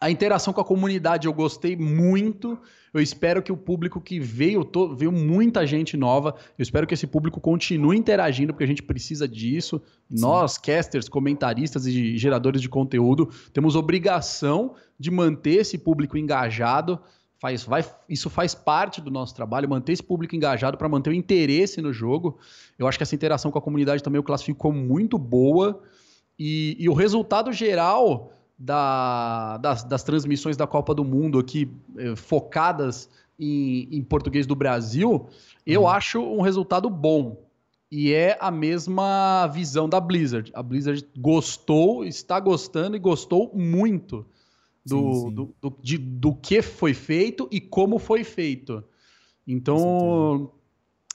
a 0.03 0.11
interação 0.11 0.51
com 0.51 0.59
a 0.59 0.65
comunidade 0.65 1.27
eu 1.27 1.33
gostei 1.33 1.77
muito. 1.77 2.59
Eu 2.93 2.99
espero 2.99 3.41
que 3.41 3.53
o 3.53 3.57
público 3.57 4.01
que 4.01 4.19
veio, 4.19 4.65
to, 4.65 4.93
veio 4.93 5.13
muita 5.13 5.65
gente 5.65 5.95
nova. 5.95 6.35
Eu 6.59 6.63
espero 6.63 6.85
que 6.85 6.93
esse 6.93 7.07
público 7.07 7.39
continue 7.39 7.97
interagindo, 7.97 8.51
porque 8.51 8.65
a 8.65 8.67
gente 8.67 8.83
precisa 8.83 9.25
disso. 9.25 9.81
Sim. 10.09 10.19
Nós, 10.19 10.57
casters, 10.57 11.07
comentaristas 11.07 11.87
e 11.87 12.17
geradores 12.17 12.61
de 12.61 12.67
conteúdo, 12.67 13.29
temos 13.53 13.77
obrigação 13.77 14.75
de 14.99 15.09
manter 15.09 15.61
esse 15.61 15.77
público 15.77 16.17
engajado. 16.17 16.99
Faz, 17.39 17.63
vai, 17.63 17.85
isso 18.09 18.29
faz 18.29 18.53
parte 18.53 18.99
do 18.99 19.09
nosso 19.09 19.33
trabalho, 19.33 19.69
manter 19.69 19.93
esse 19.93 20.03
público 20.03 20.35
engajado 20.35 20.77
para 20.77 20.89
manter 20.89 21.11
o 21.11 21.13
interesse 21.13 21.81
no 21.81 21.93
jogo. 21.93 22.37
Eu 22.77 22.89
acho 22.89 22.97
que 22.99 23.03
essa 23.03 23.15
interação 23.15 23.51
com 23.51 23.57
a 23.57 23.61
comunidade 23.61 24.03
também 24.03 24.19
eu 24.19 24.23
classifico 24.23 24.59
como 24.59 24.77
muito 24.77 25.17
boa. 25.17 25.81
E, 26.37 26.75
e 26.77 26.89
o 26.89 26.93
resultado 26.93 27.53
geral 27.53 28.33
da, 28.63 29.57
das, 29.57 29.83
das, 29.83 30.03
transmissões 30.03 30.55
da 30.55 30.65
Copa 30.65 30.95
do 30.95 31.03
Mundo 31.03 31.37
aqui 31.37 31.69
eh, 31.97 32.15
focadas 32.15 33.09
em, 33.37 33.89
em, 33.91 34.01
português 34.01 34.47
do 34.47 34.55
Brasil, 34.55 35.27
eu 35.65 35.81
uhum. 35.81 35.87
acho 35.89 36.21
um 36.21 36.41
resultado 36.41 36.89
bom. 36.89 37.43
E 37.91 38.13
é 38.13 38.37
a 38.39 38.49
mesma 38.49 39.47
visão 39.47 39.87
da 39.87 39.99
Blizzard. 39.99 40.49
A 40.55 40.63
Blizzard 40.63 41.05
gostou, 41.17 42.05
está 42.05 42.39
gostando 42.39 42.95
e 42.95 42.99
gostou 42.99 43.51
muito 43.53 44.25
do, 44.85 45.13
sim, 45.13 45.19
sim. 45.19 45.33
do, 45.33 45.55
do, 45.61 45.77
de, 45.81 45.97
do 45.97 46.33
que 46.33 46.61
foi 46.61 46.93
feito 46.93 47.47
e 47.51 47.59
como 47.59 47.99
foi 47.99 48.23
feito. 48.23 48.81
Então, 49.45 50.51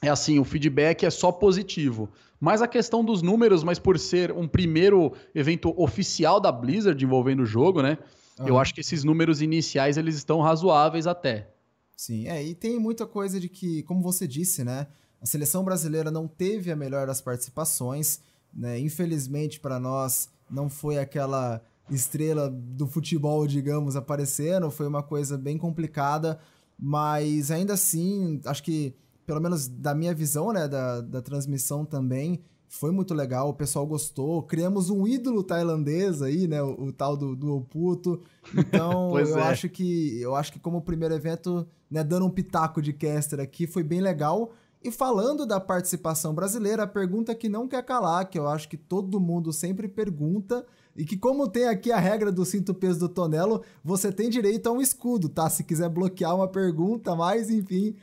é 0.03 0.09
assim, 0.09 0.39
o 0.39 0.45
feedback 0.45 1.03
é 1.03 1.09
só 1.09 1.31
positivo. 1.31 2.09
Mas 2.39 2.61
a 2.61 2.67
questão 2.67 3.03
dos 3.03 3.21
números, 3.21 3.63
mas 3.63 3.77
por 3.77 3.99
ser 3.99 4.31
um 4.31 4.47
primeiro 4.47 5.13
evento 5.35 5.73
oficial 5.75 6.39
da 6.39 6.51
Blizzard 6.51 7.03
envolvendo 7.03 7.41
o 7.41 7.45
jogo, 7.45 7.81
né? 7.81 7.97
Uhum. 8.39 8.47
Eu 8.47 8.57
acho 8.57 8.73
que 8.73 8.79
esses 8.79 9.03
números 9.03 9.41
iniciais 9.41 9.97
eles 9.97 10.15
estão 10.15 10.39
razoáveis 10.39 11.05
até. 11.05 11.51
Sim, 11.97 12.27
é, 12.27 12.41
e 12.41 12.55
tem 12.55 12.79
muita 12.79 13.05
coisa 13.05 13.39
de 13.39 13.49
que, 13.49 13.83
como 13.83 14.01
você 14.01 14.25
disse, 14.25 14.63
né? 14.63 14.87
A 15.21 15.25
seleção 15.25 15.65
brasileira 15.65 16.09
não 16.09 16.27
teve 16.27 16.71
a 16.71 16.75
melhor 16.75 17.05
das 17.07 17.19
participações, 17.19 18.21
né? 18.53 18.79
Infelizmente 18.79 19.59
para 19.59 19.79
nós 19.79 20.29
não 20.49 20.69
foi 20.69 20.97
aquela 20.97 21.61
estrela 21.89 22.49
do 22.49 22.87
futebol, 22.87 23.45
digamos, 23.45 23.95
aparecendo, 23.95 24.71
foi 24.71 24.87
uma 24.87 25.03
coisa 25.03 25.37
bem 25.37 25.57
complicada, 25.57 26.39
mas 26.77 27.51
ainda 27.51 27.73
assim, 27.73 28.39
acho 28.45 28.63
que 28.63 28.93
pelo 29.29 29.39
menos 29.39 29.67
da 29.67 29.93
minha 29.93 30.11
visão, 30.11 30.51
né, 30.51 30.67
da, 30.67 31.01
da 31.01 31.21
transmissão 31.21 31.85
também, 31.85 32.41
foi 32.67 32.89
muito 32.89 33.13
legal, 33.13 33.49
o 33.49 33.53
pessoal 33.53 33.85
gostou. 33.85 34.41
Criamos 34.41 34.89
um 34.89 35.07
ídolo 35.07 35.43
tailandês 35.43 36.23
aí, 36.23 36.47
né, 36.47 36.63
o, 36.63 36.85
o 36.85 36.91
tal 36.91 37.15
do, 37.15 37.35
do 37.35 37.57
Oputo. 37.57 38.23
Então, 38.57 39.13
eu 39.19 39.37
é. 39.37 39.43
acho 39.43 39.69
que 39.69 40.19
eu 40.19 40.35
acho 40.35 40.51
que 40.51 40.59
como 40.59 40.81
primeiro 40.81 41.13
evento, 41.13 41.67
né, 41.91 42.03
dando 42.03 42.25
um 42.25 42.29
pitaco 42.31 42.81
de 42.81 42.91
caster 42.91 43.39
aqui, 43.39 43.67
foi 43.67 43.83
bem 43.83 44.01
legal. 44.01 44.51
E 44.83 44.89
falando 44.89 45.45
da 45.45 45.59
participação 45.59 46.33
brasileira, 46.33 46.81
a 46.81 46.87
pergunta 46.87 47.35
que 47.35 47.47
não 47.47 47.67
quer 47.67 47.85
calar, 47.85 48.27
que 48.27 48.39
eu 48.39 48.47
acho 48.47 48.67
que 48.67 48.77
todo 48.77 49.19
mundo 49.19 49.53
sempre 49.53 49.87
pergunta, 49.87 50.65
e 50.95 51.05
que 51.05 51.15
como 51.15 51.47
tem 51.47 51.67
aqui 51.67 51.91
a 51.91 51.99
regra 51.99 52.31
do 52.31 52.43
cinto 52.43 52.73
peso 52.73 52.99
do 52.99 53.09
Tonelo, 53.09 53.61
você 53.83 54.11
tem 54.11 54.27
direito 54.27 54.67
a 54.67 54.71
um 54.71 54.81
escudo, 54.81 55.29
tá? 55.29 55.47
Se 55.51 55.63
quiser 55.63 55.87
bloquear 55.87 56.35
uma 56.35 56.47
pergunta, 56.47 57.15
mas 57.15 57.51
enfim, 57.51 57.95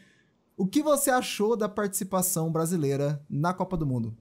o 0.57 0.67
que 0.67 0.83
você 0.83 1.11
achou 1.11 1.57
da 1.57 1.69
participação 1.69 2.51
brasileira 2.51 3.21
na 3.29 3.53
Copa 3.53 3.77
do 3.77 3.87
Mundo? 3.87 4.17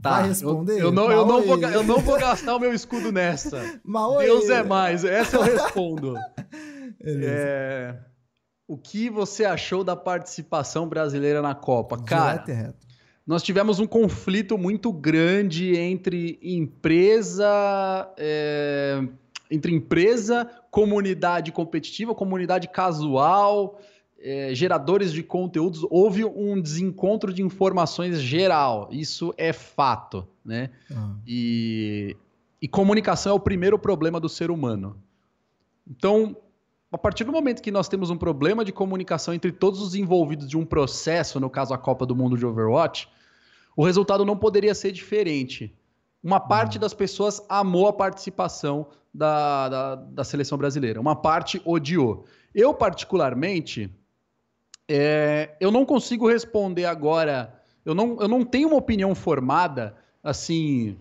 Tá, 0.00 0.20
Vai 0.20 0.28
responder? 0.28 0.74
Eu, 0.74 0.86
eu 0.86 0.92
não, 0.92 1.10
eu, 1.10 1.26
não 1.26 1.42
vou, 1.42 1.58
eu 1.58 1.82
não 1.82 1.98
vou 1.98 2.18
gastar 2.18 2.56
o 2.56 2.58
meu 2.58 2.72
escudo 2.72 3.10
nessa. 3.12 3.80
Maoi. 3.84 4.24
Deus 4.24 4.48
é 4.48 4.62
mais, 4.62 5.04
essa 5.04 5.36
eu 5.36 5.42
respondo. 5.42 6.14
é, 7.04 7.96
o 8.66 8.76
que 8.78 9.10
você 9.10 9.44
achou 9.44 9.84
da 9.84 9.96
participação 9.96 10.88
brasileira 10.88 11.42
na 11.42 11.54
Copa? 11.54 11.98
Cara, 12.02 12.74
nós 13.26 13.42
tivemos 13.42 13.78
um 13.78 13.86
conflito 13.86 14.56
muito 14.56 14.90
grande 14.92 15.76
entre 15.76 16.38
empresa, 16.42 17.46
é, 18.16 19.02
entre 19.50 19.74
empresa, 19.74 20.48
comunidade 20.70 21.52
competitiva, 21.52 22.14
comunidade 22.14 22.68
casual 22.68 23.78
é, 24.20 24.54
geradores 24.54 25.12
de 25.12 25.22
conteúdos, 25.22 25.86
houve 25.90 26.24
um 26.24 26.60
desencontro 26.60 27.32
de 27.32 27.42
informações 27.42 28.20
geral. 28.20 28.88
Isso 28.90 29.32
é 29.36 29.52
fato, 29.52 30.26
né? 30.44 30.70
Uhum. 30.90 31.16
E, 31.26 32.16
e 32.60 32.68
comunicação 32.68 33.32
é 33.32 33.34
o 33.34 33.40
primeiro 33.40 33.78
problema 33.78 34.20
do 34.20 34.28
ser 34.28 34.50
humano. 34.50 34.96
Então, 35.88 36.36
a 36.92 36.98
partir 36.98 37.24
do 37.24 37.32
momento 37.32 37.62
que 37.62 37.70
nós 37.70 37.88
temos 37.88 38.10
um 38.10 38.16
problema 38.16 38.64
de 38.64 38.72
comunicação 38.72 39.32
entre 39.32 39.52
todos 39.52 39.80
os 39.80 39.94
envolvidos 39.94 40.48
de 40.48 40.56
um 40.56 40.66
processo, 40.66 41.40
no 41.40 41.48
caso 41.48 41.72
a 41.72 41.78
Copa 41.78 42.04
do 42.04 42.14
Mundo 42.14 42.36
de 42.36 42.44
Overwatch, 42.44 43.08
o 43.76 43.84
resultado 43.84 44.24
não 44.24 44.36
poderia 44.36 44.74
ser 44.74 44.92
diferente. 44.92 45.74
Uma 46.22 46.38
parte 46.38 46.74
uhum. 46.74 46.80
das 46.80 46.92
pessoas 46.92 47.40
amou 47.48 47.88
a 47.88 47.92
participação 47.92 48.88
da, 49.12 49.68
da, 49.68 49.94
da, 49.96 50.24
seleção 50.24 50.58
brasileira, 50.58 51.00
uma 51.00 51.16
parte 51.16 51.60
odiou. 51.64 52.26
Eu, 52.54 52.74
particularmente, 52.74 53.90
é, 54.92 55.54
eu 55.60 55.70
não 55.70 55.86
consigo 55.86 56.28
responder 56.28 56.84
agora. 56.84 57.54
Eu 57.84 57.94
não, 57.94 58.20
eu 58.20 58.26
não 58.26 58.44
tenho 58.44 58.66
uma 58.66 58.76
opinião 58.76 59.14
formada 59.14 59.94
assim. 60.20 60.96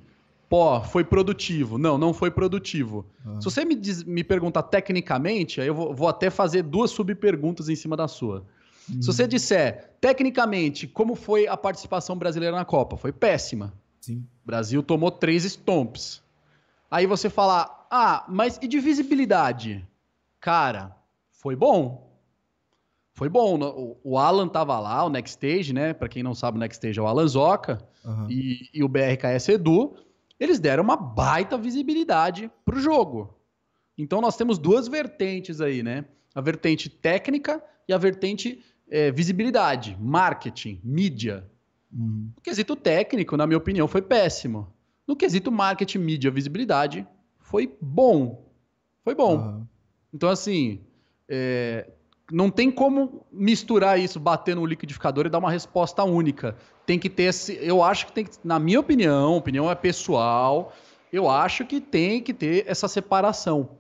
Pô, 0.48 0.79
foi 0.84 1.03
produtivo. 1.03 1.79
Não, 1.79 1.98
não 1.98 2.13
foi 2.13 2.29
produtivo. 2.29 3.03
Ah. 3.25 3.41
Se 3.41 3.46
você 3.46 3.65
me, 3.65 3.74
diz, 3.74 4.03
me 4.03 4.24
perguntar 4.24 4.62
tecnicamente, 4.63 5.60
aí 5.60 5.67
eu 5.67 5.74
vou, 5.74 5.91
vou 5.91 6.08
até 6.08 6.29
fazer 6.29 6.62
duas 6.62 6.91
subperguntas 6.91 7.67
em 7.67 7.75
cima 7.75 7.98
da 7.98 8.08
sua. 8.08 8.46
Hum. 8.88 9.01
Se 9.01 9.08
você 9.08 9.27
disser, 9.27 9.91
tecnicamente, 10.00 10.88
como 10.88 11.15
foi 11.15 11.48
a 11.48 11.58
participação 11.58 12.15
brasileira 12.15 12.55
na 12.55 12.65
Copa? 12.65 12.96
Foi 12.96 13.12
péssima. 13.12 13.74
Sim. 14.00 14.24
O 14.43 14.46
Brasil 14.46 14.84
tomou 14.84 15.10
três 15.10 15.46
stomps. 15.46 16.22
Aí 16.91 17.08
você 17.08 17.27
falar, 17.27 17.88
ah, 17.89 18.24
mas 18.29 18.60
e 18.62 18.67
de 18.67 18.79
visibilidade? 18.79 19.84
Cara, 20.39 20.96
foi 21.31 21.55
bom 21.55 22.09
foi 23.19 23.27
bom. 23.27 23.97
O 24.01 24.17
Alan 24.17 24.47
tava 24.47 24.79
lá, 24.79 25.03
o 25.03 25.09
Next 25.09 25.31
Stage, 25.31 25.73
né? 25.73 25.93
Para 25.93 26.07
quem 26.07 26.23
não 26.23 26.33
sabe, 26.33 26.55
o 26.55 26.59
Next 26.59 26.77
Stage 26.77 26.97
é 26.97 27.01
o 27.01 27.05
Alan 27.05 27.27
Zoca 27.27 27.85
uhum. 28.05 28.31
e, 28.31 28.69
e, 28.73 28.81
o 28.81 28.88
BRKS 28.88 29.49
Edu. 29.49 29.93
Eles 30.39 30.57
deram 30.57 30.85
uma 30.85 30.95
baita 30.95 31.57
visibilidade 31.57 32.49
pro 32.63 32.79
jogo. 32.79 33.38
Então 33.97 34.21
nós 34.21 34.38
temos 34.38 34.57
duas 34.57 34.88
vertentes 34.88 35.59
aí, 35.59 35.83
né? 35.83 36.05
A 36.33 36.39
vertente 36.39 36.89
técnica 36.89 37.61
e 37.89 37.91
a 37.91 37.97
vertente 37.97 38.63
é, 38.89 39.11
visibilidade, 39.11 39.97
marketing, 39.99 40.79
mídia. 40.81 41.45
Uhum. 41.91 42.31
No 42.33 42.41
quesito 42.41 42.73
técnico, 42.73 43.35
na 43.35 43.45
minha 43.45 43.57
opinião, 43.57 43.85
foi 43.85 44.01
péssimo. 44.01 44.73
No 45.05 45.13
quesito 45.13 45.51
marketing, 45.51 45.97
mídia, 45.97 46.31
visibilidade, 46.31 47.05
foi 47.38 47.69
bom. 47.81 48.49
Foi 49.03 49.13
bom. 49.13 49.35
Uhum. 49.39 49.67
Então, 50.13 50.29
assim, 50.29 50.79
é, 51.27 51.85
não 52.31 52.50
tem 52.50 52.69
como 52.69 53.25
misturar 53.31 54.00
isso, 54.00 54.19
bater 54.19 54.55
no 54.55 54.65
liquidificador 54.65 55.25
e 55.25 55.29
dar 55.29 55.39
uma 55.39 55.51
resposta 55.51 56.03
única. 56.03 56.55
Tem 56.86 57.00
que 57.00 57.09
ter 57.09 57.24
esse. 57.24 57.57
Eu 57.62 57.83
acho 57.83 58.07
que 58.07 58.12
tem 58.12 58.25
que, 58.25 58.31
na 58.43 58.59
minha 58.59 58.79
opinião, 58.79 59.38
opinião 59.38 59.69
é 59.69 59.75
pessoal, 59.75 60.74
eu 61.12 61.29
acho 61.29 61.65
que 61.65 61.81
tem 61.81 62.21
que 62.21 62.33
ter 62.33 62.65
essa 62.67 62.88
separação. 62.88 63.77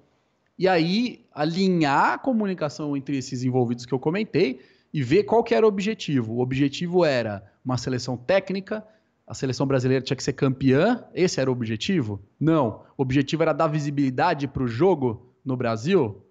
E 0.57 0.67
aí, 0.67 1.25
alinhar 1.33 2.13
a 2.13 2.17
comunicação 2.17 2.97
entre 2.97 3.17
esses 3.17 3.43
envolvidos 3.43 3.85
que 3.85 3.93
eu 3.93 3.99
comentei 3.99 4.59
e 4.93 5.01
ver 5.01 5.23
qual 5.23 5.43
que 5.43 5.53
era 5.53 5.65
o 5.65 5.69
objetivo. 5.69 6.33
O 6.33 6.39
objetivo 6.41 7.05
era 7.05 7.43
uma 7.63 7.77
seleção 7.77 8.17
técnica, 8.17 8.85
a 9.25 9.33
seleção 9.33 9.67
brasileira 9.67 10.03
tinha 10.03 10.17
que 10.17 10.23
ser 10.23 10.33
campeã, 10.33 11.05
esse 11.13 11.39
era 11.39 11.49
o 11.49 11.53
objetivo? 11.53 12.19
Não. 12.39 12.81
O 12.97 13.03
objetivo 13.03 13.43
era 13.43 13.53
dar 13.53 13.67
visibilidade 13.67 14.47
para 14.47 14.63
o 14.63 14.67
jogo 14.67 15.33
no 15.45 15.55
Brasil? 15.55 16.25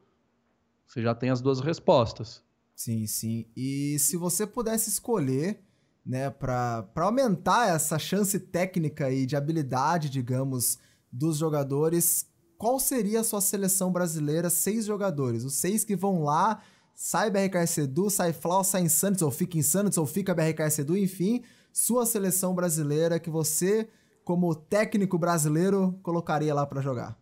Você 0.89 1.03
já 1.03 1.15
tem 1.15 1.29
as 1.29 1.43
duas 1.43 1.61
respostas. 1.61 2.43
Sim, 2.75 3.07
sim. 3.07 3.47
E 3.55 3.99
se 3.99 4.17
você 4.17 4.47
pudesse 4.47 4.89
escolher, 4.89 5.61
né, 6.05 6.31
para 6.31 6.89
aumentar 6.97 7.69
essa 7.69 7.99
chance 7.99 8.41
técnica 8.41 9.11
e 9.11 9.27
de 9.27 9.37
habilidade, 9.37 10.09
digamos, 10.09 10.79
dos 11.13 11.37
jogadores, 11.37 12.27
qual 12.57 12.81
seria 12.81 13.21
a 13.21 13.25
sua 13.25 13.43
seleção 13.43 13.93
brasileira? 13.93 14.49
Seis 14.49 14.87
jogadores, 14.87 15.45
os 15.45 15.55
seis 15.55 15.85
que 15.85 15.95
vão 15.95 16.23
lá, 16.25 16.63
sai 16.95 17.31
BRK 17.31 17.67
Sedu, 17.67 18.09
sai 18.09 18.33
Flau, 18.33 18.65
sai 18.65 18.83
Insanity, 18.83 19.23
ou 19.23 19.31
fica 19.31 19.59
Insanity, 19.59 20.01
ou 20.01 20.07
fica 20.07 20.35
BRK 20.35 20.71
Sedu, 20.71 20.97
enfim, 20.97 21.43
sua 21.71 22.07
seleção 22.07 22.55
brasileira 22.55 23.21
que 23.21 23.29
você, 23.29 23.89
como 24.25 24.55
técnico 24.55 25.19
brasileiro, 25.19 25.99
colocaria 26.03 26.55
lá 26.55 26.65
para 26.67 26.81
jogar. 26.81 27.19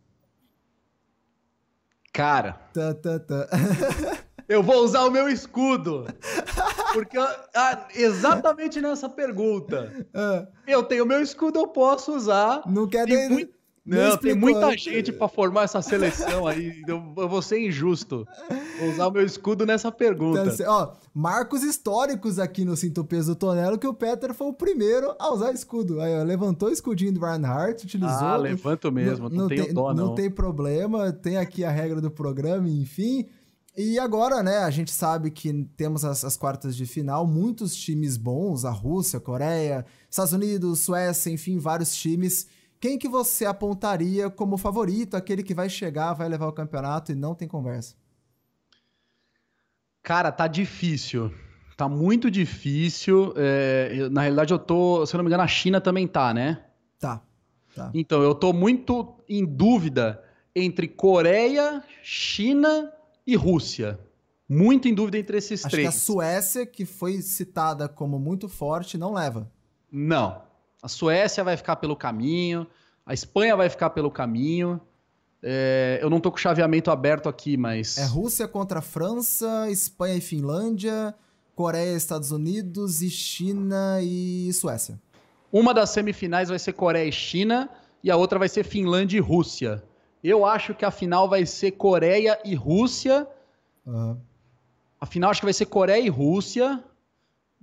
Cara. 2.16 2.54
Tá, 2.73 2.94
tá, 2.94 3.18
tá. 3.18 3.46
eu 4.49 4.62
vou 4.62 4.82
usar 4.82 5.04
o 5.04 5.11
meu 5.11 5.28
escudo. 5.28 6.06
Porque 6.94 7.18
ah, 7.18 7.87
exatamente 7.94 8.80
nessa 8.80 9.06
pergunta. 9.06 10.06
Ah. 10.14 10.46
Eu 10.66 10.82
tenho 10.82 11.04
meu 11.04 11.20
escudo, 11.20 11.58
eu 11.58 11.68
posso 11.68 12.14
usar. 12.14 12.62
Não 12.66 12.88
quer 12.88 13.06
nem, 13.06 13.28
muito... 13.28 13.55
Não, 13.86 14.16
tem 14.16 14.34
muita 14.34 14.76
gente 14.76 15.12
para 15.12 15.28
formar 15.28 15.62
essa 15.62 15.80
seleção 15.80 16.44
aí. 16.44 16.82
Eu, 16.88 17.00
vou 17.14 17.40
ser 17.40 17.60
injusto. 17.60 18.26
Vou 18.80 18.90
usar 18.90 19.06
o 19.06 19.12
meu 19.12 19.24
escudo 19.24 19.64
nessa 19.64 19.92
pergunta. 19.92 20.52
Então, 20.52 20.66
ó, 20.68 20.92
marcos 21.14 21.62
históricos 21.62 22.40
aqui 22.40 22.64
no 22.64 22.76
Cinto 22.76 23.04
Peso 23.04 23.34
do 23.34 23.38
Tonelo 23.38 23.78
que 23.78 23.86
o 23.86 23.94
Peter 23.94 24.34
foi 24.34 24.48
o 24.48 24.52
primeiro 24.52 25.14
a 25.20 25.32
usar 25.32 25.52
escudo. 25.52 26.00
Aí, 26.00 26.18
ó, 26.18 26.24
levantou 26.24 26.68
o 26.68 26.72
escudinho 26.72 27.12
do 27.12 27.20
Reinhardt, 27.20 27.84
utilizou. 27.84 28.26
Ah, 28.26 28.36
levanto 28.36 28.90
mesmo, 28.90 29.28
não, 29.28 29.36
não 29.36 29.48
tem 29.48 29.72
dó, 29.72 29.94
não. 29.94 30.06
Não 30.06 30.14
tem 30.16 30.28
problema, 30.28 31.12
tem 31.12 31.36
aqui 31.36 31.64
a 31.64 31.70
regra 31.70 32.00
do 32.00 32.10
programa, 32.10 32.68
enfim. 32.68 33.26
E 33.76 33.98
agora, 33.98 34.42
né, 34.42 34.58
a 34.58 34.70
gente 34.70 34.90
sabe 34.90 35.30
que 35.30 35.52
temos 35.76 36.02
as, 36.04 36.24
as, 36.24 36.34
quartas 36.34 36.74
de 36.74 36.86
final, 36.86 37.26
muitos 37.26 37.76
times 37.76 38.16
bons, 38.16 38.64
a 38.64 38.70
Rússia, 38.70 39.18
a 39.18 39.20
Coreia, 39.20 39.84
Estados 40.10 40.32
Unidos, 40.32 40.80
Suécia, 40.80 41.30
enfim, 41.30 41.58
vários 41.58 41.94
times 41.94 42.46
quem 42.80 42.99
que 42.99 43.09
você 43.09 43.45
apontaria 43.45 44.28
como 44.28 44.56
favorito, 44.56 45.16
aquele 45.16 45.42
que 45.42 45.54
vai 45.54 45.68
chegar, 45.68 46.12
vai 46.12 46.28
levar 46.28 46.47
o 46.47 46.52
campeonato 46.52 47.12
e 47.12 47.14
não 47.14 47.35
tem 47.35 47.49
conversa? 47.49 47.95
Cara, 50.02 50.30
tá 50.30 50.47
difícil. 50.47 51.33
Tá 51.76 51.88
muito 51.88 52.30
difícil. 52.30 53.35
É, 53.37 54.09
na 54.11 54.23
realidade, 54.23 54.52
eu 54.52 54.59
tô, 54.59 55.04
se 55.04 55.14
eu 55.14 55.18
não 55.18 55.25
me 55.25 55.28
engano, 55.28 55.42
a 55.42 55.49
China 55.49 55.80
também 55.80 56.06
tá, 56.06 56.33
né? 56.33 56.64
Tá. 56.99 57.23
tá. 57.75 57.90
Então, 57.92 58.23
eu 58.23 58.35
tô 58.35 58.52
muito 58.52 59.14
em 59.28 59.45
dúvida 59.45 60.23
entre 60.54 60.88
Coreia, 60.88 61.82
China 62.02 62.93
e 63.26 63.36
Rússia. 63.36 63.99
Muito 64.49 64.86
em 64.86 64.95
dúvida 64.95 65.19
entre 65.19 65.39
esses 65.39 65.65
Acho 65.65 65.71
três. 65.71 65.89
Acho 65.89 65.97
que 65.97 66.02
a 66.02 66.04
Suécia, 66.15 66.67
que 66.67 66.86
foi 66.86 67.21
citada 67.21 67.89
como 67.89 68.19
muito 68.19 68.49
forte, 68.49 68.97
não 68.97 69.12
leva. 69.12 69.50
Não. 69.91 70.46
A 70.82 70.89
Suécia 70.89 71.43
vai 71.43 71.56
ficar 71.56 71.76
pelo 71.76 71.97
caminho. 71.97 72.67
A 73.04 73.15
Espanha 73.15 73.56
vai 73.56 73.69
ficar 73.69 73.91
pelo 73.91 74.10
caminho. 74.10 74.80
É, 75.43 75.99
eu 76.02 76.10
não 76.10 76.21
tô 76.21 76.30
com 76.30 76.36
o 76.36 76.41
chaveamento 76.41 76.91
aberto 76.91 77.28
aqui, 77.28 77.56
mas. 77.56 77.99
É 77.99 78.04
Rússia 78.04 78.49
contra 78.49 78.80
França, 78.80 79.71
Espanha 79.71 80.17
e 80.17 80.21
Finlândia, 80.21 81.15
Coreia, 81.54 81.97
Estados 81.97 82.32
Unidos 82.32 83.02
e 83.02 83.10
China 83.10 83.99
e 84.02 84.52
Suécia. 84.52 85.00
Uma 85.52 85.73
das 85.73 85.91
semifinais 85.91 86.49
vai 86.49 86.58
ser 86.58 86.73
Coreia 86.73 87.08
e 87.08 87.12
China 87.12 87.71
e 88.02 88.10
a 88.10 88.17
outra 88.17 88.39
vai 88.39 88.49
ser 88.49 88.65
Finlândia 88.65 89.19
e 89.19 89.21
Rússia. 89.21 89.82
Eu 90.23 90.45
acho 90.45 90.75
que 90.75 90.84
a 90.84 90.91
final 90.91 91.28
vai 91.28 91.47
ser 91.47 91.73
Coreia 91.73 92.39
e 92.45 92.54
Rússia. 92.54 93.26
Uhum. 93.86 94.19
A 95.00 95.06
final 95.06 95.30
acho 95.30 95.41
que 95.41 95.47
vai 95.47 95.52
ser 95.52 95.67
Coreia 95.67 96.00
e 96.00 96.08
Rússia. 96.08 96.82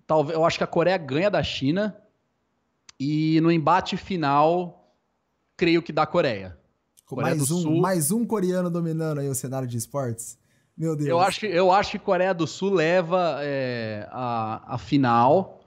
Talvez, 0.07 0.37
eu 0.37 0.45
acho 0.45 0.57
que 0.57 0.63
a 0.63 0.67
Coreia 0.67 0.97
ganha 0.97 1.29
da 1.29 1.43
China. 1.43 1.97
E 2.99 3.39
no 3.41 3.51
embate 3.51 3.97
final, 3.97 4.95
creio 5.57 5.81
que 5.81 5.91
da 5.91 6.05
Coreia. 6.05 6.57
Coreia 7.05 7.35
mais, 7.35 7.51
um, 7.51 7.61
Sul. 7.61 7.81
mais 7.81 8.11
um 8.11 8.25
coreano 8.25 8.69
dominando 8.69 9.19
aí 9.19 9.29
o 9.29 9.35
cenário 9.35 9.67
de 9.67 9.77
esportes. 9.77 10.37
Meu 10.75 10.95
Deus. 10.95 11.07
Eu 11.07 11.19
acho 11.19 11.39
que, 11.39 11.45
eu 11.45 11.71
acho 11.71 11.91
que 11.91 11.99
Coreia 11.99 12.33
do 12.33 12.47
Sul 12.47 12.73
leva 12.73 13.37
é, 13.41 14.07
a, 14.11 14.75
a 14.75 14.77
final. 14.77 15.59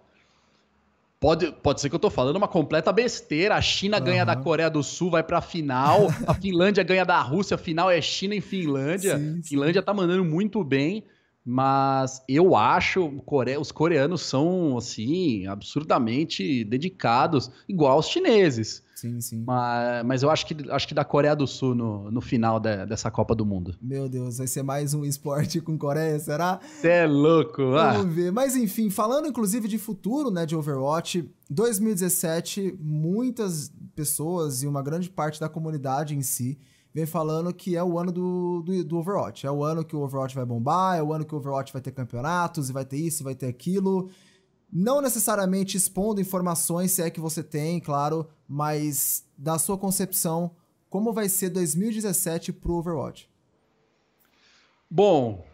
Pode, 1.20 1.52
pode 1.62 1.80
ser 1.80 1.88
que 1.88 1.94
eu 1.94 2.00
tô 2.00 2.10
falando 2.10 2.36
uma 2.36 2.48
completa 2.48 2.92
besteira. 2.92 3.54
A 3.54 3.60
China 3.60 3.98
uhum. 3.98 4.04
ganha 4.04 4.24
da 4.24 4.36
Coreia 4.36 4.68
do 4.68 4.82
Sul, 4.82 5.10
vai 5.10 5.22
pra 5.22 5.40
final. 5.40 6.08
a 6.26 6.34
Finlândia 6.34 6.82
ganha 6.82 7.04
da 7.04 7.20
Rússia. 7.20 7.54
A 7.54 7.58
final 7.58 7.90
é 7.90 8.00
China 8.00 8.34
e 8.34 8.40
Finlândia. 8.40 9.18
Sim, 9.18 9.42
Finlândia 9.42 9.80
sim. 9.80 9.86
tá 9.86 9.94
mandando 9.94 10.24
muito 10.24 10.62
bem. 10.64 11.04
Mas 11.48 12.20
eu 12.28 12.56
acho 12.56 13.08
Core... 13.24 13.56
os 13.56 13.70
coreanos 13.70 14.22
são 14.22 14.76
assim 14.76 15.46
absurdamente 15.46 16.64
dedicados, 16.64 17.48
igual 17.68 18.00
os 18.00 18.08
chineses. 18.08 18.82
Sim, 18.96 19.20
sim. 19.20 19.44
Mas, 19.46 20.04
mas 20.04 20.22
eu 20.24 20.30
acho 20.30 20.44
que, 20.44 20.56
acho 20.70 20.88
que 20.88 20.94
da 20.94 21.04
Coreia 21.04 21.36
do 21.36 21.46
Sul 21.46 21.74
no, 21.74 22.10
no 22.10 22.20
final 22.20 22.58
de, 22.58 22.84
dessa 22.86 23.10
Copa 23.12 23.32
do 23.32 23.46
Mundo. 23.46 23.76
Meu 23.80 24.08
Deus, 24.08 24.38
vai 24.38 24.48
ser 24.48 24.64
mais 24.64 24.92
um 24.92 25.04
esporte 25.04 25.60
com 25.60 25.78
Coreia, 25.78 26.18
será? 26.18 26.58
Você 26.60 26.88
é 26.88 27.06
louco, 27.06 27.62
ah. 27.76 27.92
Vamos 27.92 28.16
ver. 28.16 28.32
Mas 28.32 28.56
enfim, 28.56 28.90
falando 28.90 29.28
inclusive 29.28 29.68
de 29.68 29.78
futuro, 29.78 30.32
né, 30.32 30.46
de 30.46 30.56
Overwatch, 30.56 31.30
2017, 31.48 32.76
muitas 32.80 33.72
pessoas 33.94 34.64
e 34.64 34.66
uma 34.66 34.82
grande 34.82 35.10
parte 35.10 35.38
da 35.38 35.48
comunidade 35.48 36.16
em 36.16 36.22
si 36.22 36.58
vem 36.96 37.04
falando 37.04 37.52
que 37.52 37.76
é 37.76 37.84
o 37.84 37.98
ano 37.98 38.10
do, 38.10 38.62
do, 38.62 38.82
do, 38.82 38.96
Overwatch. 38.96 39.46
É 39.46 39.50
o 39.50 39.62
ano 39.62 39.84
que 39.84 39.94
o 39.94 40.00
Overwatch 40.00 40.34
vai 40.34 40.46
bombar, 40.46 40.96
é 40.96 41.02
o 41.02 41.12
ano 41.12 41.26
que 41.26 41.34
o 41.34 41.36
Overwatch 41.36 41.70
vai 41.70 41.82
ter 41.82 41.90
campeonatos, 41.90 42.70
e 42.70 42.72
vai 42.72 42.86
ter 42.86 42.96
isso, 42.96 43.22
vai 43.22 43.34
ter 43.34 43.48
aquilo. 43.48 44.08
Não 44.72 45.02
necessariamente 45.02 45.76
expondo 45.76 46.22
informações, 46.22 46.92
se 46.92 47.02
é 47.02 47.10
que 47.10 47.20
você 47.20 47.42
tem, 47.42 47.78
claro, 47.80 48.26
mas 48.48 49.26
da 49.36 49.58
sua 49.58 49.76
concepção, 49.76 50.52
como 50.88 51.12
vai 51.12 51.28
ser 51.28 51.50
2017 51.50 52.50
pro 52.50 52.76
Overwatch? 52.76 53.28
Bom, 54.90 55.44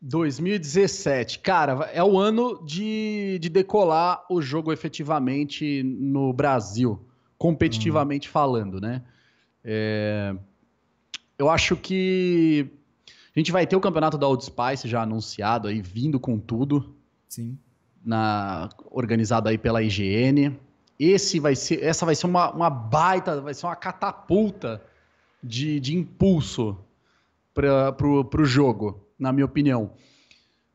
2017, 0.00 1.40
cara, 1.40 1.90
é 1.92 2.04
o 2.04 2.16
ano 2.16 2.64
de, 2.64 3.40
de 3.40 3.48
decolar 3.48 4.24
o 4.30 4.40
jogo 4.40 4.72
efetivamente 4.72 5.82
no 5.82 6.32
Brasil, 6.32 7.04
competitivamente 7.36 8.28
uhum. 8.28 8.32
falando, 8.32 8.80
né? 8.80 9.02
É, 9.64 10.32
eu 11.38 11.50
acho 11.50 11.76
que 11.76 12.68
a 13.34 13.38
gente 13.38 13.52
vai 13.52 13.66
ter 13.66 13.76
o 13.76 13.80
campeonato 13.80 14.16
da 14.16 14.26
Old 14.26 14.44
Spice 14.44 14.88
já 14.88 15.02
anunciado 15.02 15.68
aí, 15.68 15.82
vindo 15.82 16.18
com 16.18 16.38
tudo. 16.38 16.94
Sim. 17.28 17.58
Na, 18.04 18.68
organizado 18.90 19.48
aí 19.48 19.58
pela 19.58 19.82
IGN. 19.82 20.58
Esse 20.98 21.38
vai 21.38 21.54
ser, 21.54 21.82
essa 21.82 22.06
vai 22.06 22.14
ser 22.14 22.26
uma, 22.26 22.50
uma 22.50 22.70
baita, 22.70 23.40
vai 23.40 23.52
ser 23.52 23.66
uma 23.66 23.76
catapulta 23.76 24.82
de, 25.42 25.78
de 25.80 25.94
impulso 25.94 26.78
para 27.52 27.94
o 28.40 28.44
jogo, 28.44 29.00
na 29.18 29.32
minha 29.32 29.44
opinião. 29.44 29.90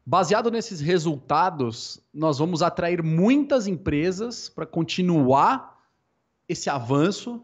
Baseado 0.06 0.52
nesses 0.52 0.82
resultados, 0.82 2.00
nós 2.14 2.38
vamos 2.38 2.62
atrair 2.62 3.02
muitas 3.02 3.66
empresas 3.66 4.50
para 4.50 4.66
continuar 4.66 5.80
esse 6.48 6.70
avanço 6.70 7.42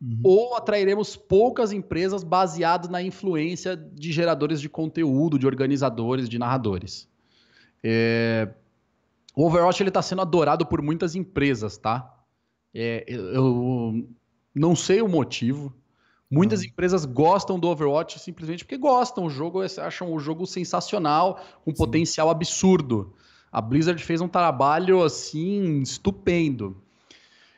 Uhum. 0.00 0.20
Ou 0.24 0.56
atrairemos 0.56 1.14
poucas 1.14 1.72
empresas 1.72 2.24
baseadas 2.24 2.88
na 2.88 3.02
influência 3.02 3.76
de 3.76 4.12
geradores 4.12 4.60
de 4.60 4.68
conteúdo, 4.68 5.38
de 5.38 5.46
organizadores, 5.46 6.28
de 6.28 6.38
narradores. 6.38 7.08
É... 7.84 8.48
O 9.36 9.46
Overwatch 9.46 9.82
está 9.84 10.02
sendo 10.02 10.22
adorado 10.22 10.66
por 10.66 10.82
muitas 10.82 11.14
empresas, 11.14 11.76
tá? 11.76 12.18
É, 12.74 13.04
eu 13.08 14.06
não 14.54 14.74
sei 14.74 15.02
o 15.02 15.08
motivo. 15.08 15.72
Muitas 16.30 16.60
uhum. 16.60 16.66
empresas 16.66 17.04
gostam 17.04 17.58
do 17.58 17.68
Overwatch 17.68 18.18
simplesmente 18.18 18.64
porque 18.64 18.78
gostam. 18.78 19.24
O 19.24 19.30
jogo, 19.30 19.60
acham 19.62 20.12
o 20.12 20.18
jogo 20.18 20.46
sensacional, 20.46 21.40
com 21.64 21.72
Sim. 21.72 21.76
potencial 21.76 22.30
absurdo. 22.30 23.12
A 23.52 23.60
Blizzard 23.60 24.02
fez 24.02 24.20
um 24.20 24.28
trabalho 24.28 25.02
assim 25.02 25.80
estupendo. 25.80 26.76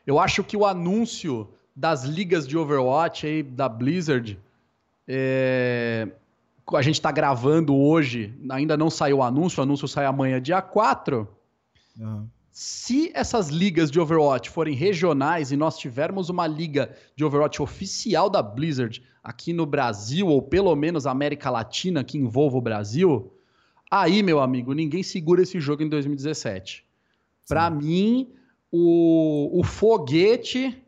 Eu 0.06 0.18
acho 0.18 0.42
que 0.42 0.56
o 0.56 0.66
anúncio 0.66 1.48
das 1.74 2.04
ligas 2.04 2.46
de 2.46 2.56
Overwatch 2.56 3.26
aí 3.26 3.42
da 3.42 3.68
Blizzard 3.68 4.38
é, 5.06 6.08
a 6.72 6.82
gente 6.82 6.94
está 6.94 7.10
gravando 7.10 7.76
hoje, 7.76 8.32
ainda 8.50 8.76
não 8.76 8.88
saiu 8.88 9.18
o 9.18 9.22
anúncio, 9.22 9.60
o 9.60 9.62
anúncio 9.62 9.88
sai 9.88 10.06
amanhã, 10.06 10.40
dia 10.40 10.62
4. 10.62 11.28
Uhum. 11.98 12.26
Se 12.50 13.10
essas 13.14 13.48
ligas 13.48 13.90
de 13.90 13.98
Overwatch 13.98 14.50
forem 14.50 14.74
regionais 14.74 15.52
e 15.52 15.56
nós 15.56 15.78
tivermos 15.78 16.28
uma 16.28 16.46
liga 16.46 16.94
de 17.16 17.24
Overwatch 17.24 17.62
oficial 17.62 18.28
da 18.28 18.42
Blizzard 18.42 19.02
aqui 19.22 19.52
no 19.52 19.64
Brasil, 19.64 20.28
ou 20.28 20.42
pelo 20.42 20.74
menos 20.76 21.06
América 21.06 21.50
Latina, 21.50 22.04
que 22.04 22.18
envolva 22.18 22.58
o 22.58 22.62
Brasil, 22.62 23.32
aí, 23.90 24.22
meu 24.22 24.40
amigo, 24.40 24.72
ninguém 24.74 25.02
segura 25.02 25.42
esse 25.42 25.58
jogo 25.60 25.82
em 25.82 25.88
2017. 25.88 26.84
Para 27.48 27.70
mim, 27.70 28.30
o, 28.70 29.58
o 29.58 29.64
foguete 29.64 30.82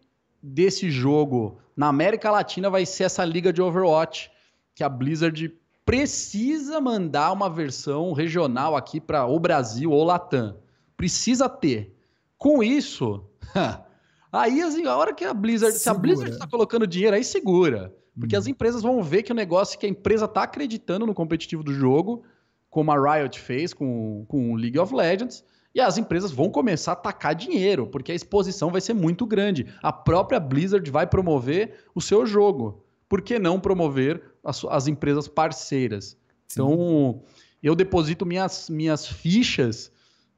desse 0.44 0.90
jogo 0.90 1.58
na 1.74 1.88
América 1.88 2.30
Latina 2.30 2.68
vai 2.68 2.84
ser 2.84 3.04
essa 3.04 3.24
liga 3.24 3.52
de 3.52 3.62
Overwatch, 3.62 4.30
que 4.74 4.84
a 4.84 4.88
Blizzard 4.88 5.52
precisa 5.84 6.80
mandar 6.80 7.32
uma 7.32 7.48
versão 7.48 8.12
regional 8.12 8.76
aqui 8.76 9.00
para 9.00 9.26
o 9.26 9.40
Brasil 9.40 9.90
ou 9.90 10.04
Latam. 10.04 10.56
Precisa 10.96 11.48
ter. 11.48 11.94
Com 12.36 12.62
isso, 12.62 13.24
aí 14.30 14.60
assim, 14.60 14.86
a 14.86 14.96
hora 14.96 15.14
que 15.14 15.24
a 15.24 15.32
Blizzard, 15.32 15.72
segura. 15.72 15.82
se 15.82 15.88
a 15.88 15.94
Blizzard 15.94 16.32
está 16.32 16.46
colocando 16.46 16.86
dinheiro, 16.86 17.16
aí 17.16 17.24
segura. 17.24 17.94
Porque 18.18 18.36
hum. 18.36 18.38
as 18.38 18.46
empresas 18.46 18.82
vão 18.82 19.02
ver 19.02 19.22
que 19.22 19.32
o 19.32 19.34
negócio 19.34 19.78
que 19.78 19.86
a 19.86 19.88
empresa 19.88 20.26
está 20.26 20.42
acreditando 20.42 21.06
no 21.06 21.14
competitivo 21.14 21.62
do 21.62 21.72
jogo, 21.72 22.22
como 22.68 22.92
a 22.92 23.16
Riot 23.16 23.40
fez 23.40 23.72
com, 23.72 24.26
com 24.28 24.52
o 24.52 24.56
League 24.56 24.78
of 24.78 24.94
Legends, 24.94 25.42
e 25.74 25.80
as 25.80 25.98
empresas 25.98 26.30
vão 26.30 26.48
começar 26.48 26.92
a 26.92 26.96
tacar 26.96 27.34
dinheiro, 27.34 27.86
porque 27.88 28.12
a 28.12 28.14
exposição 28.14 28.70
vai 28.70 28.80
ser 28.80 28.94
muito 28.94 29.26
grande. 29.26 29.66
A 29.82 29.92
própria 29.92 30.38
Blizzard 30.38 30.88
vai 30.90 31.06
promover 31.06 31.84
o 31.94 32.00
seu 32.00 32.24
jogo. 32.24 32.84
Por 33.08 33.20
que 33.20 33.38
não 33.38 33.58
promover 33.58 34.22
as, 34.44 34.64
as 34.66 34.86
empresas 34.86 35.26
parceiras? 35.26 36.16
Sim. 36.46 36.62
Então, 36.62 37.22
eu 37.62 37.74
deposito 37.74 38.24
minhas, 38.24 38.70
minhas 38.70 39.06
fichas 39.06 39.90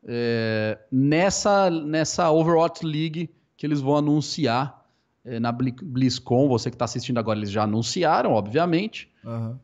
é, 0.06 0.78
nessa, 0.90 1.68
nessa 1.68 2.30
Overwatch 2.30 2.84
League 2.86 3.30
que 3.56 3.66
eles 3.66 3.80
vão 3.80 3.96
anunciar 3.96 4.86
é, 5.24 5.38
na 5.38 5.52
BlizzCon. 5.52 6.48
Você 6.48 6.70
que 6.70 6.76
está 6.76 6.86
assistindo 6.86 7.18
agora, 7.18 7.38
eles 7.38 7.50
já 7.50 7.64
anunciaram, 7.64 8.32
obviamente. 8.32 9.10
Uhum. 9.24 9.58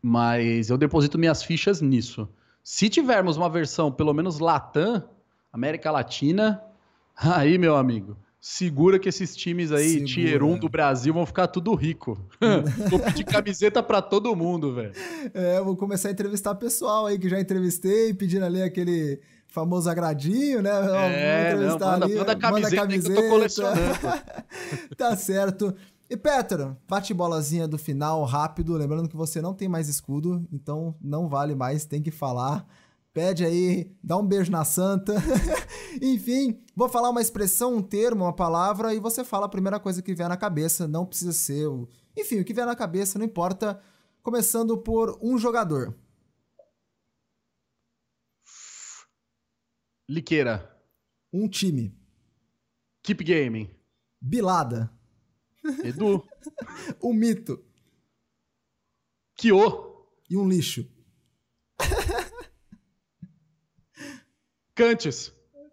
Mas 0.00 0.70
eu 0.70 0.78
deposito 0.78 1.18
minhas 1.18 1.42
fichas 1.42 1.80
nisso. 1.80 2.28
Se 2.62 2.88
tivermos 2.88 3.36
uma 3.36 3.48
versão, 3.48 3.90
pelo 3.90 4.12
menos 4.12 4.38
Latam, 4.38 5.02
América 5.52 5.90
Latina, 5.90 6.62
aí, 7.16 7.58
meu 7.58 7.76
amigo, 7.76 8.16
segura 8.40 8.98
que 8.98 9.08
esses 9.08 9.36
times 9.36 9.72
aí, 9.72 9.90
segura. 9.90 10.06
Tier 10.06 10.42
1 10.42 10.58
do 10.58 10.68
Brasil, 10.68 11.12
vão 11.12 11.26
ficar 11.26 11.48
tudo 11.48 11.74
rico. 11.74 12.18
vou 12.88 12.98
pedir 13.00 13.24
camiseta 13.24 13.82
para 13.82 14.00
todo 14.00 14.34
mundo, 14.36 14.74
velho. 14.74 14.92
É, 15.34 15.60
vou 15.60 15.76
começar 15.76 16.08
a 16.08 16.12
entrevistar 16.12 16.54
pessoal 16.54 17.06
aí 17.06 17.18
que 17.18 17.28
já 17.28 17.40
entrevistei, 17.40 18.14
pedindo 18.14 18.44
ali 18.44 18.62
aquele 18.62 19.20
famoso 19.50 19.90
agradinho, 19.90 20.62
né? 20.62 20.70
É, 20.70 21.56
não, 21.56 21.72
manda, 21.72 22.04
ali, 22.04 22.14
manda 22.14 22.36
camiseta, 22.36 22.76
manda 22.76 22.76
camiseta. 22.76 23.14
que 23.14 23.18
eu 23.18 23.22
tô 23.22 23.28
colecionando. 23.28 23.98
tá 24.96 25.16
certo. 25.16 25.74
E 26.10 26.16
Petro, 26.16 26.76
bate 26.88 27.14
bolazinha 27.14 27.68
do 27.68 27.78
final 27.78 28.24
rápido, 28.24 28.74
lembrando 28.74 29.08
que 29.08 29.16
você 29.16 29.40
não 29.40 29.54
tem 29.54 29.68
mais 29.68 29.88
escudo, 29.88 30.44
então 30.50 30.96
não 31.00 31.28
vale 31.28 31.54
mais, 31.54 31.84
tem 31.84 32.02
que 32.02 32.10
falar. 32.10 32.66
Pede 33.12 33.44
aí, 33.44 33.96
dá 34.02 34.16
um 34.16 34.26
beijo 34.26 34.50
na 34.50 34.64
santa. 34.64 35.14
Enfim, 36.02 36.64
vou 36.74 36.88
falar 36.88 37.10
uma 37.10 37.20
expressão, 37.20 37.76
um 37.76 37.82
termo, 37.82 38.24
uma 38.24 38.32
palavra 38.34 38.92
e 38.92 38.98
você 38.98 39.22
fala 39.22 39.46
a 39.46 39.48
primeira 39.48 39.78
coisa 39.78 40.02
que 40.02 40.12
vier 40.12 40.28
na 40.28 40.36
cabeça, 40.36 40.88
não 40.88 41.06
precisa 41.06 41.32
ser 41.32 41.68
o... 41.68 41.88
Enfim, 42.18 42.40
o 42.40 42.44
que 42.44 42.52
vier 42.52 42.66
na 42.66 42.74
cabeça, 42.74 43.16
não 43.16 43.24
importa. 43.24 43.80
Começando 44.20 44.76
por 44.76 45.16
um 45.22 45.38
jogador. 45.38 45.96
Liqueira. 50.08 50.76
Um 51.32 51.48
time. 51.48 51.96
Keep 53.04 53.22
Gaming. 53.22 53.70
Bilada. 54.20 54.90
Edu. 55.84 56.24
um 57.02 57.12
mito. 57.12 57.62
Kyo. 59.36 60.06
E 60.28 60.36
um 60.36 60.48
lixo. 60.48 60.86
Cantes. 64.74 65.32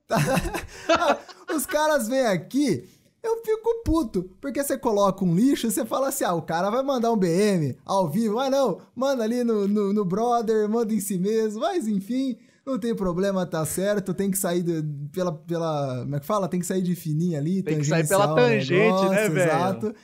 Os 1.55 1.65
caras 1.65 2.07
vêm 2.07 2.25
aqui, 2.25 2.87
eu 3.21 3.43
fico 3.43 3.83
puto. 3.83 4.23
Porque 4.41 4.63
você 4.63 4.77
coloca 4.77 5.23
um 5.23 5.35
lixo, 5.35 5.69
você 5.69 5.85
fala 5.85 6.09
assim: 6.09 6.23
ah, 6.23 6.33
o 6.33 6.41
cara 6.41 6.69
vai 6.69 6.81
mandar 6.81 7.11
um 7.11 7.17
BM 7.17 7.77
ao 7.85 8.09
vivo. 8.09 8.35
Mas 8.35 8.51
não, 8.51 8.81
manda 8.95 9.23
ali 9.23 9.43
no, 9.43 9.67
no, 9.67 9.93
no 9.93 10.05
brother, 10.05 10.67
manda 10.69 10.93
em 10.93 10.99
si 10.99 11.17
mesmo. 11.17 11.61
Mas 11.61 11.87
enfim, 11.87 12.37
não 12.67 12.77
tem 12.77 12.93
problema, 12.93 13.45
tá 13.45 13.65
certo. 13.65 14.13
Tem 14.13 14.29
que 14.29 14.37
sair 14.37 14.61
de, 14.61 14.83
pela, 15.13 15.31
pela. 15.31 16.01
Como 16.01 16.15
é 16.17 16.19
que 16.19 16.25
fala? 16.25 16.49
Tem 16.49 16.59
que 16.59 16.65
sair 16.65 16.81
de 16.81 16.93
fininho 16.95 17.37
ali. 17.37 17.63
Tem 17.63 17.79
que 17.79 17.85
sair 17.85 18.05
pela 18.07 18.35
tangente, 18.35 18.73
negócio, 18.73 19.09
né, 19.09 19.29
velho? 19.29 19.49
Exato. 19.49 19.95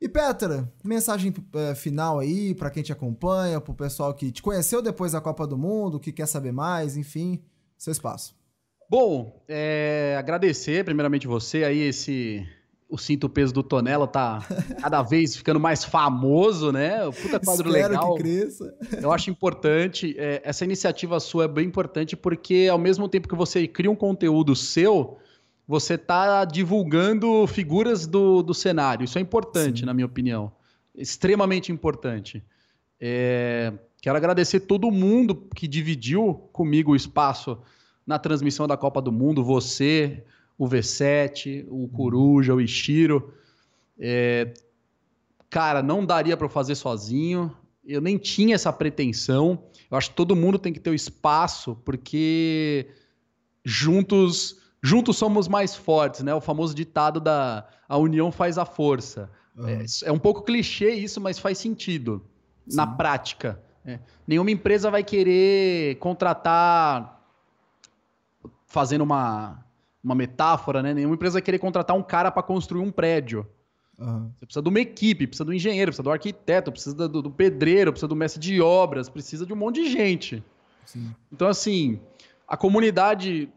E 0.00 0.08
Petra, 0.08 0.70
mensagem 0.84 1.32
é, 1.54 1.74
final 1.74 2.18
aí 2.18 2.54
para 2.54 2.70
quem 2.70 2.82
te 2.82 2.92
acompanha, 2.92 3.60
pro 3.60 3.74
pessoal 3.74 4.12
que 4.14 4.30
te 4.30 4.42
conheceu 4.42 4.82
depois 4.82 5.12
da 5.12 5.20
Copa 5.20 5.46
do 5.46 5.56
Mundo, 5.56 6.00
que 6.00 6.12
quer 6.12 6.26
saber 6.26 6.52
mais, 6.52 6.96
enfim, 6.96 7.42
seu 7.78 7.92
espaço. 7.92 8.34
Bom, 8.90 9.42
é, 9.48 10.14
agradecer 10.18 10.84
primeiramente 10.84 11.26
você 11.26 11.64
aí 11.64 11.80
esse 11.80 12.46
o 12.88 12.96
Cinto 12.96 13.28
Peso 13.28 13.52
do 13.52 13.62
Tonelo 13.62 14.06
tá 14.06 14.38
cada 14.80 15.02
vez 15.02 15.36
ficando 15.36 15.58
mais 15.58 15.84
famoso, 15.84 16.70
né? 16.70 17.04
O 17.04 17.12
puta 17.12 17.40
quadro 17.40 17.68
Espero 17.68 17.88
legal. 17.88 18.14
Que 18.14 18.22
cresça. 18.22 18.74
Eu 19.02 19.12
acho 19.12 19.30
importante. 19.30 20.14
É, 20.16 20.40
essa 20.44 20.64
iniciativa 20.64 21.18
sua 21.18 21.44
é 21.44 21.48
bem 21.48 21.66
importante 21.66 22.16
porque, 22.16 22.68
ao 22.70 22.78
mesmo 22.78 23.08
tempo 23.08 23.28
que 23.28 23.34
você 23.34 23.66
cria 23.66 23.90
um 23.90 23.96
conteúdo 23.96 24.54
seu, 24.54 25.18
você 25.66 25.98
tá 25.98 26.44
divulgando 26.44 27.46
figuras 27.48 28.06
do, 28.06 28.42
do 28.42 28.54
cenário. 28.54 29.04
Isso 29.04 29.18
é 29.18 29.20
importante, 29.20 29.80
Sim. 29.80 29.86
na 29.86 29.92
minha 29.92 30.06
opinião. 30.06 30.52
Extremamente 30.94 31.72
importante. 31.72 32.42
É, 33.00 33.72
quero 34.00 34.16
agradecer 34.16 34.60
todo 34.60 34.90
mundo 34.92 35.48
que 35.54 35.66
dividiu 35.66 36.34
comigo 36.52 36.92
o 36.92 36.96
espaço 36.96 37.58
na 38.06 38.18
transmissão 38.18 38.68
da 38.68 38.76
Copa 38.76 39.02
do 39.02 39.10
Mundo. 39.10 39.42
Você, 39.42 40.24
o 40.58 40.66
V7, 40.68 41.66
o 41.68 41.88
Coruja, 41.88 42.54
o 42.54 42.60
Ishiro. 42.60 43.34
É, 43.98 44.52
cara, 45.50 45.82
não 45.82 46.04
daria 46.04 46.36
para 46.36 46.48
fazer 46.48 46.74
sozinho. 46.74 47.54
Eu 47.84 48.00
nem 48.00 48.18
tinha 48.18 48.54
essa 48.54 48.72
pretensão. 48.72 49.64
Eu 49.90 49.96
acho 49.96 50.10
que 50.10 50.16
todo 50.16 50.34
mundo 50.34 50.58
tem 50.58 50.72
que 50.72 50.80
ter 50.80 50.90
o 50.90 50.94
espaço, 50.94 51.76
porque 51.84 52.88
juntos, 53.64 54.56
juntos 54.82 55.16
somos 55.16 55.46
mais 55.46 55.74
fortes, 55.74 56.22
né? 56.22 56.34
O 56.34 56.40
famoso 56.40 56.74
ditado 56.74 57.20
da 57.20 57.66
a 57.88 57.96
união 57.96 58.32
faz 58.32 58.58
a 58.58 58.64
força. 58.64 59.30
Uhum. 59.56 59.68
É, 59.68 59.84
é, 60.04 60.12
um 60.12 60.18
pouco 60.18 60.42
clichê 60.42 60.90
isso, 60.90 61.20
mas 61.20 61.38
faz 61.38 61.58
sentido 61.58 62.24
Sim. 62.68 62.76
na 62.76 62.86
prática. 62.86 63.62
É. 63.84 64.00
Nenhuma 64.26 64.50
empresa 64.50 64.90
vai 64.90 65.04
querer 65.04 65.96
contratar, 65.98 67.24
fazendo 68.66 69.02
uma 69.02 69.64
uma 70.06 70.14
metáfora, 70.14 70.84
né? 70.84 70.94
Nenhuma 70.94 71.16
empresa 71.16 71.32
vai 71.32 71.42
querer 71.42 71.58
contratar 71.58 71.96
um 71.96 72.02
cara 72.02 72.30
para 72.30 72.40
construir 72.40 72.80
um 72.80 72.92
prédio. 72.92 73.44
Uhum. 73.98 74.30
Você 74.38 74.46
precisa 74.46 74.62
de 74.62 74.68
uma 74.68 74.78
equipe, 74.78 75.26
precisa 75.26 75.44
do 75.44 75.52
engenheiro, 75.52 75.90
precisa 75.90 76.04
do 76.04 76.12
arquiteto, 76.12 76.70
precisa 76.70 77.08
do, 77.08 77.20
do 77.22 77.30
pedreiro, 77.30 77.90
precisa 77.90 78.06
do 78.06 78.14
mestre 78.14 78.40
de 78.40 78.60
obras, 78.60 79.08
precisa 79.08 79.44
de 79.44 79.52
um 79.52 79.56
monte 79.56 79.82
de 79.82 79.90
gente. 79.90 80.44
Sim. 80.84 81.12
Então, 81.32 81.48
assim, 81.48 81.98
a 82.46 82.56
comunidade 82.56 83.50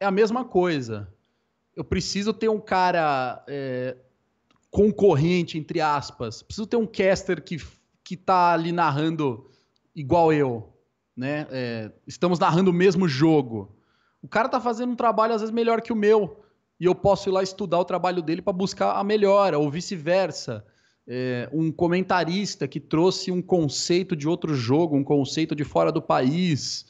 é 0.00 0.06
a 0.06 0.10
mesma 0.10 0.42
coisa. 0.42 1.06
Eu 1.76 1.84
preciso 1.84 2.32
ter 2.32 2.48
um 2.48 2.60
cara 2.60 3.44
é, 3.46 3.94
concorrente, 4.70 5.58
entre 5.58 5.82
aspas. 5.82 6.42
Preciso 6.42 6.66
ter 6.66 6.78
um 6.78 6.86
caster 6.86 7.42
que, 7.42 7.58
que 8.02 8.16
tá 8.16 8.54
ali 8.54 8.72
narrando 8.72 9.50
igual 9.94 10.32
eu. 10.32 10.72
Né? 11.14 11.46
É, 11.50 11.92
estamos 12.06 12.38
narrando 12.38 12.70
o 12.70 12.74
mesmo 12.74 13.06
jogo. 13.06 13.76
O 14.24 14.28
cara 14.28 14.48
tá 14.48 14.58
fazendo 14.58 14.90
um 14.90 14.96
trabalho 14.96 15.34
às 15.34 15.42
vezes 15.42 15.54
melhor 15.54 15.82
que 15.82 15.92
o 15.92 15.96
meu 15.96 16.42
e 16.80 16.86
eu 16.86 16.94
posso 16.94 17.28
ir 17.28 17.32
lá 17.32 17.42
estudar 17.42 17.78
o 17.78 17.84
trabalho 17.84 18.22
dele 18.22 18.40
para 18.40 18.54
buscar 18.54 18.94
a 18.94 19.04
melhora, 19.04 19.58
ou 19.58 19.70
vice-versa. 19.70 20.64
É, 21.06 21.46
um 21.52 21.70
comentarista 21.70 22.66
que 22.66 22.80
trouxe 22.80 23.30
um 23.30 23.42
conceito 23.42 24.16
de 24.16 24.26
outro 24.26 24.54
jogo, 24.54 24.96
um 24.96 25.04
conceito 25.04 25.54
de 25.54 25.62
fora 25.62 25.92
do 25.92 26.00
país, 26.00 26.86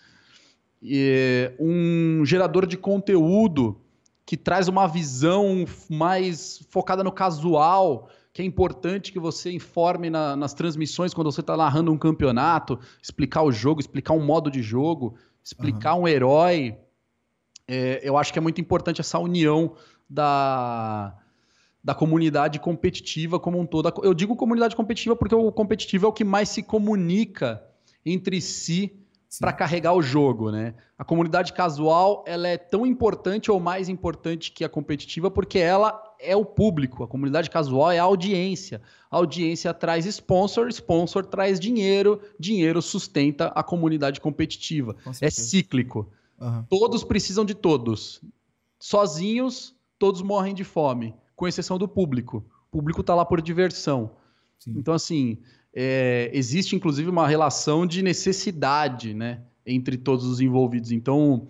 é, 0.81 1.53
um 1.59 2.25
gerador 2.25 2.67
de 2.67 2.77
conteúdo 2.77 3.81
que 4.25 4.37
traz 4.37 4.69
uma 4.69 4.87
visão 4.87 5.65
mais 5.91 6.65
focada 6.71 7.03
no 7.03 7.11
casual, 7.11 8.09
que 8.33 8.43
é 8.43 8.45
importante 8.45 9.11
que 9.11 9.19
você 9.19 9.51
informe 9.51 10.09
na, 10.09 10.37
nas 10.37 10.55
transmissões 10.55 11.13
quando 11.13 11.33
você 11.33 11.41
está 11.41 11.57
narrando 11.57 11.91
um 11.91 11.99
campeonato, 11.99 12.79
explicar 13.03 13.43
o 13.43 13.51
jogo, 13.51 13.81
explicar 13.81 14.15
um 14.15 14.25
modo 14.25 14.53
de 14.53 14.63
jogo, 14.63 15.17
explicar 15.43 15.95
uhum. 15.97 16.03
um 16.03 16.09
herói 16.09 16.79
é, 17.69 18.01
eu 18.03 18.17
acho 18.17 18.33
que 18.33 18.39
é 18.39 18.43
muito 18.43 18.61
importante 18.61 19.01
essa 19.01 19.19
união 19.19 19.75
da, 20.09 21.15
da 21.83 21.95
comunidade 21.95 22.59
competitiva 22.59 23.39
como 23.39 23.59
um 23.59 23.67
todo. 23.67 23.93
Eu 24.03 24.15
digo 24.15 24.37
comunidade 24.37 24.77
competitiva 24.77 25.17
porque 25.17 25.35
o 25.35 25.53
competitivo 25.53 26.07
é 26.07 26.09
o 26.09 26.13
que 26.13 26.25
mais 26.25 26.49
se 26.49 26.63
comunica 26.63 27.63
entre 28.05 28.41
si 28.41 29.01
para 29.41 29.53
carregar 29.53 29.93
o 29.95 30.03
jogo, 30.03 30.51
né? 30.51 30.75
A 30.97 31.05
comunidade 31.05 31.53
casual 31.53 32.25
ela 32.27 32.47
é 32.47 32.57
tão 32.57 32.87
importante 32.87 33.51
ou 33.51 33.59
mais 33.59 33.89
importante 33.89 34.53
que 34.53 34.65
a 34.65 34.69
competitiva 34.69 35.31
porque 35.31 35.59
ela 35.59 36.01
é 36.21 36.37
o 36.37 36.45
público. 36.45 37.03
A 37.03 37.09
comunidade 37.09 37.51
casual 37.51 37.91
é 37.91 37.99
a 37.99 38.05
audiência. 38.05 38.81
A 39.11 39.17
audiência 39.17 39.75
traz 39.75 40.07
sponsor, 40.07 40.69
sponsor 40.69 41.27
traz 41.27 41.59
dinheiro, 41.59 42.21
dinheiro 42.39 42.81
sustenta 42.81 43.49
a 43.49 43.63
comunidade 43.63 44.21
competitiva. 44.21 44.95
É 45.21 45.31
cíclico. 45.31 46.11
Uhum. 46.41 46.65
Todos 46.69 47.05
precisam 47.05 47.45
de 47.45 47.55
todos. 47.55 48.21
Sozinhos, 48.79 49.75
todos 49.99 50.23
morrem 50.23 50.55
de 50.55 50.65
fome, 50.65 51.15
com 51.35 51.49
exceção 51.49 51.79
do 51.79 51.89
público. 51.89 52.45
O 52.69 52.79
público 52.79 53.01
está 53.01 53.15
lá 53.15 53.25
por 53.25 53.41
diversão. 53.41 54.11
Sim. 54.59 54.75
Então, 54.77 54.95
assim, 54.95 55.39
é, 55.75 56.31
existe 56.33 56.77
inclusive 56.77 57.09
uma 57.09 57.27
relação 57.27 57.87
de 57.87 58.03
necessidade 58.03 59.15
né, 59.15 59.43
entre 59.67 59.97
todos 59.97 60.25
os 60.25 60.41
envolvidos. 60.41 60.93
Então, 60.93 61.49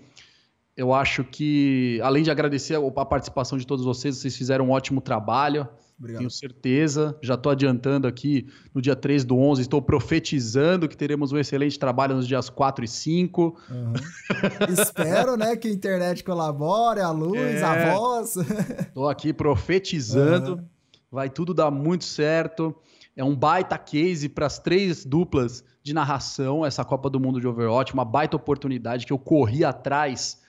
eu 0.77 0.93
acho 0.93 1.23
que, 1.23 2.01
além 2.03 2.23
de 2.23 2.31
agradecer 2.31 2.77
a 2.77 3.05
participação 3.05 3.57
de 3.57 3.67
todos 3.67 3.85
vocês, 3.85 4.17
vocês 4.17 4.37
fizeram 4.37 4.67
um 4.67 4.71
ótimo 4.71 5.01
trabalho. 5.01 5.69
Obrigado. 6.05 6.19
Tenho 6.19 6.31
certeza. 6.31 7.19
Já 7.23 7.33
estou 7.33 7.51
adiantando 7.51 8.07
aqui 8.07 8.47
no 8.75 8.83
dia 8.83 8.95
3 8.95 9.25
do 9.25 9.39
11, 9.39 9.63
estou 9.63 9.81
profetizando 9.81 10.87
que 10.87 10.95
teremos 10.95 11.33
um 11.33 11.39
excelente 11.39 11.79
trabalho 11.79 12.15
nos 12.15 12.29
dias 12.29 12.51
4 12.51 12.85
e 12.85 12.89
5. 12.89 13.59
Uhum. 13.71 13.93
Espero 14.69 15.35
né, 15.35 15.57
que 15.57 15.67
a 15.67 15.71
internet 15.71 16.23
colabore, 16.23 17.01
a 17.01 17.11
luz, 17.11 17.39
é... 17.39 17.63
a 17.63 17.95
voz. 17.95 18.37
Estou 18.37 19.09
aqui 19.09 19.33
profetizando. 19.33 20.57
Uhum. 20.57 20.65
Vai 21.11 21.31
tudo 21.31 21.55
dar 21.55 21.71
muito 21.71 22.05
certo. 22.05 22.77
É 23.17 23.25
um 23.25 23.35
baita 23.35 23.79
case 23.79 24.29
para 24.29 24.45
as 24.45 24.59
três 24.59 25.07
duplas 25.07 25.65
de 25.83 25.95
narração, 25.95 26.67
essa 26.67 26.85
Copa 26.85 27.09
do 27.09 27.19
Mundo 27.19 27.41
de 27.41 27.47
Overwatch, 27.47 27.95
uma 27.95 28.05
baita 28.05 28.37
oportunidade 28.37 29.07
que 29.07 29.13
eu 29.13 29.19
corri 29.19 29.65
atrás. 29.65 30.43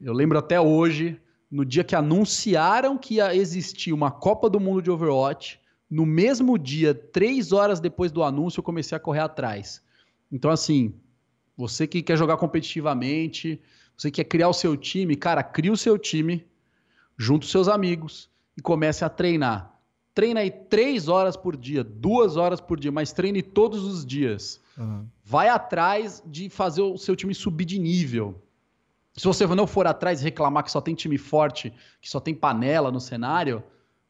Eu 0.00 0.12
lembro 0.12 0.38
até 0.38 0.60
hoje, 0.60 1.20
no 1.54 1.64
dia 1.64 1.84
que 1.84 1.94
anunciaram 1.94 2.98
que 2.98 3.14
ia 3.14 3.32
existir 3.32 3.92
uma 3.92 4.10
Copa 4.10 4.50
do 4.50 4.58
Mundo 4.58 4.82
de 4.82 4.90
Overwatch, 4.90 5.60
no 5.88 6.04
mesmo 6.04 6.58
dia, 6.58 6.92
três 6.92 7.52
horas 7.52 7.78
depois 7.78 8.10
do 8.10 8.24
anúncio, 8.24 8.58
eu 8.58 8.64
comecei 8.64 8.96
a 8.96 9.00
correr 9.00 9.20
atrás. 9.20 9.80
Então, 10.32 10.50
assim, 10.50 10.92
você 11.56 11.86
que 11.86 12.02
quer 12.02 12.18
jogar 12.18 12.38
competitivamente, 12.38 13.62
você 13.96 14.10
que 14.10 14.16
quer 14.16 14.28
criar 14.28 14.48
o 14.48 14.52
seu 14.52 14.76
time, 14.76 15.14
cara, 15.14 15.44
cria 15.44 15.70
o 15.70 15.76
seu 15.76 15.96
time, 15.96 16.44
junto 17.16 17.44
os 17.44 17.50
seus 17.52 17.68
amigos 17.68 18.28
e 18.58 18.60
comece 18.60 19.04
a 19.04 19.08
treinar 19.08 19.74
treina 20.14 20.40
aí 20.40 20.50
três 20.50 21.08
horas 21.08 21.36
por 21.36 21.56
dia, 21.56 21.82
duas 21.82 22.36
horas 22.36 22.60
por 22.60 22.78
dia, 22.78 22.92
mas 22.92 23.12
treine 23.12 23.42
todos 23.42 23.84
os 23.84 24.06
dias. 24.06 24.60
Uhum. 24.78 25.06
Vai 25.24 25.48
atrás 25.48 26.22
de 26.24 26.48
fazer 26.48 26.82
o 26.82 26.96
seu 26.96 27.16
time 27.16 27.34
subir 27.34 27.64
de 27.64 27.78
nível. 27.78 28.40
Se 29.16 29.26
você 29.26 29.46
não 29.46 29.66
for 29.66 29.86
atrás 29.86 30.20
e 30.20 30.24
reclamar 30.24 30.64
que 30.64 30.70
só 30.70 30.80
tem 30.80 30.94
time 30.94 31.16
forte, 31.16 31.72
que 32.00 32.10
só 32.10 32.18
tem 32.18 32.34
panela 32.34 32.90
no 32.90 33.00
cenário, 33.00 33.62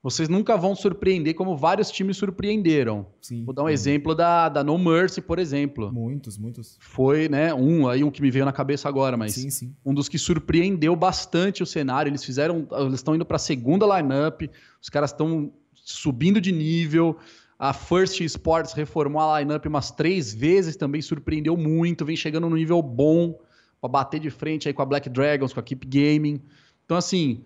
vocês 0.02 0.28
nunca 0.28 0.56
vão 0.56 0.74
surpreender 0.74 1.34
como 1.34 1.56
vários 1.56 1.90
times 1.90 2.18
surpreenderam. 2.18 3.06
Sim, 3.22 3.42
Vou 3.44 3.54
dar 3.54 3.64
um 3.64 3.68
exemplo 3.70 4.14
da, 4.14 4.50
da 4.50 4.62
No 4.62 4.78
Mercy, 4.78 5.22
por 5.22 5.38
exemplo. 5.38 5.90
Muitos, 5.92 6.38
muitos. 6.38 6.76
Foi, 6.78 7.26
né, 7.26 7.54
um 7.54 7.88
aí 7.88 8.04
um 8.04 8.10
que 8.10 8.20
me 8.20 8.30
veio 8.30 8.44
na 8.44 8.52
cabeça 8.52 8.86
agora, 8.86 9.16
mas 9.16 9.32
sim, 9.32 9.48
sim. 9.48 9.74
um 9.84 9.94
dos 9.94 10.06
que 10.06 10.18
surpreendeu 10.18 10.94
bastante 10.94 11.62
o 11.62 11.66
cenário. 11.66 12.10
Eles 12.10 12.22
fizeram, 12.22 12.66
eles 12.72 12.94
estão 12.94 13.14
indo 13.14 13.24
para 13.24 13.36
a 13.36 13.38
segunda 13.38 13.86
lineup. 13.96 14.42
Os 14.80 14.90
caras 14.90 15.10
estão 15.10 15.50
subindo 15.74 16.38
de 16.38 16.52
nível. 16.52 17.16
A 17.58 17.72
First 17.72 18.20
Sports 18.20 18.74
reformou 18.74 19.22
a 19.22 19.40
lineup 19.40 19.64
umas 19.64 19.90
três 19.90 20.34
vezes, 20.34 20.76
também 20.76 21.00
surpreendeu 21.00 21.56
muito, 21.56 22.04
vem 22.04 22.16
chegando 22.16 22.50
no 22.50 22.56
nível 22.56 22.82
bom 22.82 23.38
para 23.84 23.90
bater 23.90 24.18
de 24.18 24.30
frente 24.30 24.66
aí 24.66 24.72
com 24.72 24.80
a 24.80 24.86
Black 24.86 25.10
Dragons, 25.10 25.52
com 25.52 25.60
a 25.60 25.62
Keep 25.62 25.86
Gaming. 25.86 26.40
Então, 26.86 26.96
assim, 26.96 27.44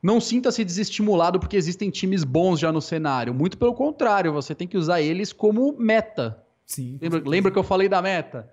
não 0.00 0.20
sinta-se 0.20 0.64
desestimulado 0.64 1.40
porque 1.40 1.56
existem 1.56 1.90
times 1.90 2.22
bons 2.22 2.60
já 2.60 2.70
no 2.70 2.80
cenário. 2.80 3.34
Muito 3.34 3.58
pelo 3.58 3.74
contrário, 3.74 4.32
você 4.32 4.54
tem 4.54 4.68
que 4.68 4.76
usar 4.76 5.00
eles 5.00 5.32
como 5.32 5.72
meta. 5.76 6.44
Sim. 6.64 6.96
Lembra, 7.02 7.22
lembra 7.26 7.50
que 7.50 7.58
eu 7.58 7.64
falei 7.64 7.88
da 7.88 8.00
meta? 8.00 8.48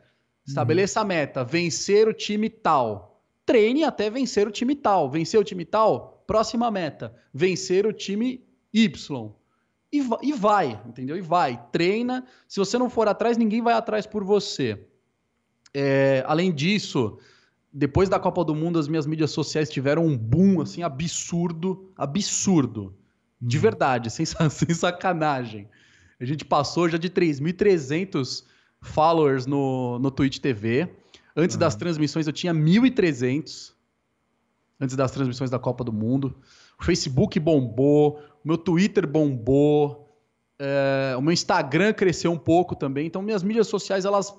Estabeleça 0.47 0.99
uhum. 0.99 1.05
a 1.05 1.07
meta, 1.07 1.43
vencer 1.43 2.07
o 2.07 2.13
time 2.13 2.49
tal. 2.49 3.21
Treine 3.45 3.83
até 3.83 4.09
vencer 4.09 4.47
o 4.47 4.51
time 4.51 4.73
tal. 4.73 5.07
Vencer 5.07 5.39
o 5.39 5.43
time 5.43 5.63
tal, 5.63 6.23
próxima 6.25 6.71
meta. 6.71 7.13
Vencer 7.31 7.85
o 7.85 7.93
time 7.93 8.43
Y. 8.73 9.31
E, 9.93 10.01
e 10.23 10.33
vai, 10.33 10.81
entendeu? 10.87 11.15
E 11.15 11.21
vai. 11.21 11.63
Treina. 11.71 12.25
Se 12.47 12.59
você 12.59 12.79
não 12.79 12.89
for 12.89 13.07
atrás, 13.07 13.37
ninguém 13.37 13.61
vai 13.61 13.75
atrás 13.75 14.07
por 14.07 14.23
você. 14.23 14.87
É, 15.73 16.23
além 16.27 16.53
disso, 16.53 17.17
depois 17.71 18.09
da 18.09 18.19
Copa 18.19 18.43
do 18.43 18.55
Mundo, 18.55 18.79
as 18.79 18.87
minhas 18.87 19.05
mídias 19.05 19.31
sociais 19.31 19.69
tiveram 19.69 20.05
um 20.05 20.17
boom 20.17 20.61
assim 20.61 20.83
absurdo, 20.83 21.91
absurdo. 21.95 22.95
De 23.39 23.57
uhum. 23.57 23.61
verdade, 23.61 24.09
sem, 24.11 24.25
sem 24.25 24.73
sacanagem. 24.73 25.67
A 26.19 26.25
gente 26.25 26.43
passou 26.43 26.89
já 26.89 26.97
de 26.97 27.09
3.300 27.09 28.43
followers 28.81 29.45
no, 29.45 29.99
no 29.99 30.09
Twitch 30.09 30.39
TV. 30.39 30.89
Antes 31.35 31.55
uhum. 31.55 31.59
das 31.59 31.75
transmissões 31.75 32.25
eu 32.25 32.33
tinha 32.33 32.53
1.300. 32.53 33.73
Antes 34.79 34.95
das 34.95 35.11
transmissões 35.11 35.49
da 35.49 35.59
Copa 35.59 35.83
do 35.83 35.93
Mundo. 35.93 36.35
O 36.79 36.83
Facebook 36.83 37.39
bombou, 37.39 38.19
o 38.43 38.47
meu 38.47 38.57
Twitter 38.57 39.07
bombou, 39.07 40.07
é, 40.59 41.15
o 41.17 41.21
meu 41.21 41.31
Instagram 41.31 41.93
cresceu 41.93 42.31
um 42.31 42.37
pouco 42.37 42.75
também. 42.75 43.05
Então, 43.05 43.21
minhas 43.21 43.43
mídias 43.43 43.67
sociais, 43.67 44.05
elas, 44.05 44.33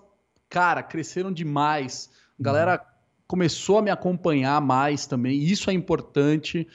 cara, 0.49 0.83
cresceram 0.83 1.33
demais. 1.33 2.11
A 2.39 2.43
galera 2.43 2.73
uhum. 2.75 2.87
começou 3.27 3.79
a 3.79 3.83
me 3.83 3.91
acompanhar 3.91 4.61
mais 4.61 5.07
também. 5.07 5.39
Isso 5.39 5.71
é 5.71 5.73
importante. 5.73 6.67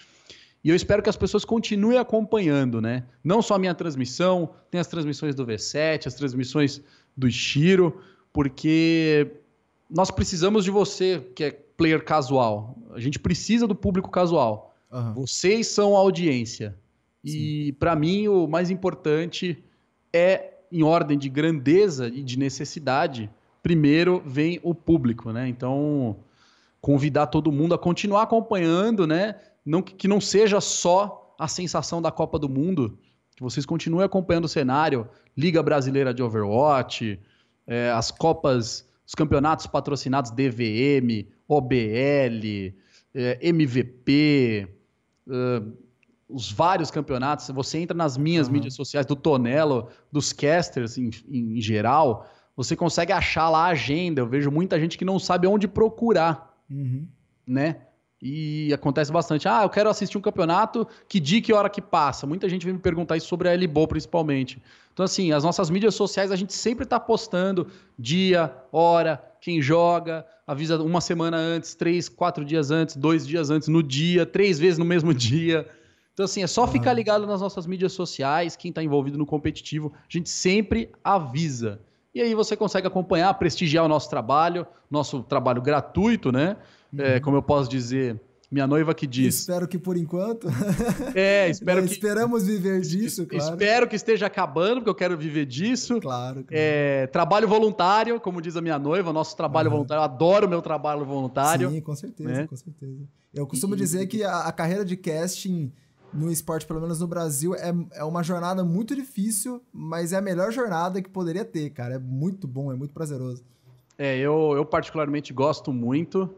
E 0.63 0.69
eu 0.69 0.75
espero 0.75 1.03
que 1.03 1.09
as 1.09 1.17
pessoas 1.17 1.43
continuem 1.43 1.97
acompanhando, 1.97 2.79
né? 2.79 3.03
Não 3.23 3.41
só 3.41 3.55
a 3.55 3.59
minha 3.59 3.75
transmissão, 3.75 4.49
tem 4.71 4.79
as 4.79 4.87
transmissões 4.87 5.35
do 5.35 5.45
V7, 5.45 6.07
as 6.07 6.13
transmissões 6.15 6.81
do 7.15 7.29
Shiro, 7.29 8.01
porque 8.31 9.29
nós 9.89 10.09
precisamos 10.09 10.63
de 10.63 10.71
você, 10.71 11.19
que 11.35 11.43
é 11.43 11.51
player 11.51 12.03
casual. 12.03 12.77
A 12.93 12.99
gente 12.99 13.19
precisa 13.19 13.67
do 13.67 13.75
público 13.75 14.09
casual. 14.09 14.75
Uhum. 14.91 15.13
Vocês 15.13 15.67
são 15.67 15.95
a 15.95 15.99
audiência. 15.99 16.77
E 17.23 17.73
para 17.73 17.95
mim 17.95 18.27
o 18.27 18.47
mais 18.47 18.69
importante 18.69 19.63
é 20.11 20.53
em 20.71 20.83
ordem 20.83 21.17
de 21.17 21.29
grandeza 21.29 22.07
e 22.07 22.23
de 22.23 22.37
necessidade. 22.37 23.29
Primeiro 23.63 24.21
vem 24.25 24.59
o 24.61 24.75
público, 24.75 25.31
né? 25.31 25.47
Então 25.47 26.17
convidar 26.79 27.27
todo 27.27 27.51
mundo 27.51 27.73
a 27.73 27.79
continuar 27.79 28.23
acompanhando, 28.23 29.07
né? 29.07 29.39
Não 29.65 29.81
que 29.81 30.07
não 30.07 30.21
seja 30.21 30.61
só 30.61 31.33
a 31.39 31.47
sensação 31.47 32.01
da 32.01 32.11
Copa 32.11 32.37
do 32.37 32.49
Mundo, 32.49 32.99
que 33.35 33.41
vocês 33.41 33.65
continuem 33.65 34.05
acompanhando 34.05 34.45
o 34.45 34.49
cenário, 34.49 35.07
Liga 35.35 35.63
Brasileira 35.63 36.13
de 36.13 36.21
Overwatch, 36.21 37.19
é, 37.65 37.89
as 37.89 38.11
Copas, 38.11 38.87
os 39.07 39.15
campeonatos 39.15 39.65
patrocinados 39.65 40.29
DVM, 40.31 41.25
OBL, 41.47 42.75
é, 43.15 43.39
MVP, 43.41 44.67
uh, 45.27 45.73
os 46.27 46.51
vários 46.51 46.89
campeonatos, 46.89 47.47
você 47.49 47.77
entra 47.77 47.95
nas 47.95 48.17
minhas 48.17 48.47
uhum. 48.47 48.53
mídias 48.53 48.73
sociais, 48.73 49.05
do 49.05 49.15
Tonelo, 49.15 49.89
dos 50.11 50.33
casters 50.33 50.97
em, 50.97 51.09
em, 51.29 51.61
geral, 51.61 52.27
você 52.55 52.75
consegue 52.75 53.11
achar 53.11 53.49
lá 53.49 53.65
a 53.65 53.69
agenda. 53.69 54.21
Eu 54.21 54.27
vejo 54.27 54.51
muita 54.51 54.79
gente 54.79 54.97
que 54.97 55.05
não 55.05 55.19
sabe 55.19 55.47
onde 55.47 55.67
procurar, 55.67 56.55
uhum. 56.69 57.07
né? 57.45 57.77
E 58.25 58.71
acontece 58.73 59.11
bastante. 59.11 59.49
Ah, 59.49 59.63
eu 59.63 59.69
quero 59.69 59.89
assistir 59.89 60.17
um 60.17 60.21
campeonato, 60.21 60.87
que 61.09 61.19
dia 61.19 61.41
que 61.41 61.51
hora 61.51 61.69
que 61.69 61.81
passa? 61.81 62.25
Muita 62.25 62.47
gente 62.47 62.65
vem 62.65 62.73
me 62.73 62.79
perguntar 62.79 63.17
isso 63.17 63.27
sobre 63.27 63.49
a 63.49 63.53
LBO, 63.53 63.85
principalmente. 63.85 64.61
Então, 64.93 65.03
assim, 65.03 65.33
as 65.33 65.43
nossas 65.43 65.69
mídias 65.69 65.93
sociais, 65.93 66.31
a 66.31 66.35
gente 66.37 66.53
sempre 66.53 66.85
está 66.85 66.97
postando 66.97 67.67
dia, 67.99 68.55
hora, 68.71 69.21
quem 69.41 69.61
joga, 69.61 70.25
avisa 70.47 70.81
uma 70.81 71.01
semana 71.01 71.35
antes, 71.35 71.75
três, 71.75 72.07
quatro 72.07 72.45
dias 72.45 72.71
antes, 72.71 72.95
dois 72.95 73.27
dias 73.27 73.49
antes, 73.49 73.67
no 73.67 73.83
dia, 73.83 74.25
três 74.25 74.57
vezes 74.57 74.77
no 74.77 74.85
mesmo 74.85 75.11
dia. 75.13 75.67
Então, 76.13 76.23
assim, 76.23 76.43
é 76.43 76.47
só 76.47 76.65
ficar 76.65 76.93
ligado 76.93 77.27
nas 77.27 77.41
nossas 77.41 77.67
mídias 77.67 77.91
sociais, 77.91 78.55
quem 78.55 78.69
está 78.69 78.81
envolvido 78.81 79.17
no 79.17 79.25
competitivo, 79.25 79.91
a 79.95 80.07
gente 80.07 80.29
sempre 80.29 80.91
avisa. 81.03 81.81
E 82.13 82.21
aí 82.21 82.35
você 82.35 82.55
consegue 82.55 82.87
acompanhar, 82.87 83.33
prestigiar 83.35 83.83
o 83.83 83.87
nosso 83.87 84.09
trabalho, 84.09 84.67
nosso 84.89 85.23
trabalho 85.23 85.61
gratuito, 85.61 86.31
né? 86.31 86.57
Uhum. 86.91 87.01
É, 87.01 87.19
como 87.19 87.35
eu 87.35 87.41
posso 87.41 87.69
dizer, 87.69 88.21
minha 88.53 88.67
noiva 88.67 88.93
que 88.93 89.07
diz. 89.07 89.39
Espero 89.39 89.67
que 89.67 89.79
por 89.79 89.97
enquanto. 89.97 90.47
É, 91.15 91.49
espero 91.49 91.83
que. 91.83 91.91
Esperamos 91.91 92.45
viver 92.45 92.81
disso, 92.81 93.25
claro. 93.25 93.53
Espero 93.53 93.87
que 93.87 93.95
esteja 93.95 94.27
acabando, 94.27 94.75
porque 94.75 94.89
eu 94.89 94.95
quero 94.95 95.17
viver 95.17 95.45
disso. 95.45 95.99
Claro. 95.99 96.43
claro. 96.43 96.47
É, 96.51 97.07
trabalho 97.07 97.47
voluntário, 97.47 98.19
como 98.19 98.41
diz 98.41 98.55
a 98.55 98.61
minha 98.61 98.77
noiva, 98.77 99.11
nosso 99.11 99.35
trabalho 99.35 99.69
uhum. 99.69 99.77
voluntário. 99.77 100.01
Eu 100.01 100.03
adoro 100.03 100.45
o 100.45 100.49
meu 100.49 100.61
trabalho 100.61 101.03
voluntário. 101.03 101.71
Sim, 101.71 101.81
com 101.81 101.95
certeza, 101.95 102.29
né? 102.29 102.47
com 102.47 102.55
certeza. 102.55 103.03
Eu 103.33 103.47
costumo 103.47 103.73
e... 103.73 103.77
dizer 103.77 104.05
que 104.05 104.23
a, 104.23 104.41
a, 104.41 104.51
carreira 104.51 104.85
de 104.85 104.95
casting 104.95 105.71
no 106.13 106.31
esporte, 106.31 106.65
pelo 106.65 106.81
menos 106.81 106.99
no 106.99 107.07
Brasil, 107.07 107.55
é, 107.55 107.73
é 107.93 108.03
uma 108.03 108.23
jornada 108.23 108.63
muito 108.63 108.95
difícil, 108.95 109.61
mas 109.71 110.13
é 110.13 110.17
a 110.17 110.21
melhor 110.21 110.51
jornada 110.51 111.01
que 111.01 111.09
poderia 111.09 111.43
ter, 111.43 111.69
cara. 111.71 111.95
É 111.95 111.99
muito 111.99 112.47
bom, 112.47 112.71
é 112.71 112.75
muito 112.75 112.93
prazeroso. 112.93 113.43
É, 113.97 114.17
eu, 114.17 114.53
eu 114.55 114.65
particularmente 114.65 115.33
gosto 115.33 115.71
muito. 115.71 116.29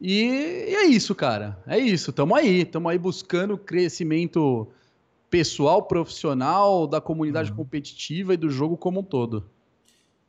E, 0.00 0.66
e 0.68 0.74
é 0.74 0.84
isso, 0.86 1.14
cara. 1.14 1.58
É 1.66 1.78
isso. 1.78 2.12
Tamo 2.12 2.34
aí. 2.34 2.64
Tamo 2.64 2.88
aí 2.88 2.98
buscando 2.98 3.56
crescimento 3.56 4.68
pessoal, 5.30 5.82
profissional, 5.82 6.86
da 6.86 7.00
comunidade 7.00 7.50
uhum. 7.50 7.56
competitiva 7.56 8.34
e 8.34 8.36
do 8.36 8.48
jogo 8.48 8.76
como 8.76 9.00
um 9.00 9.04
todo. 9.04 9.44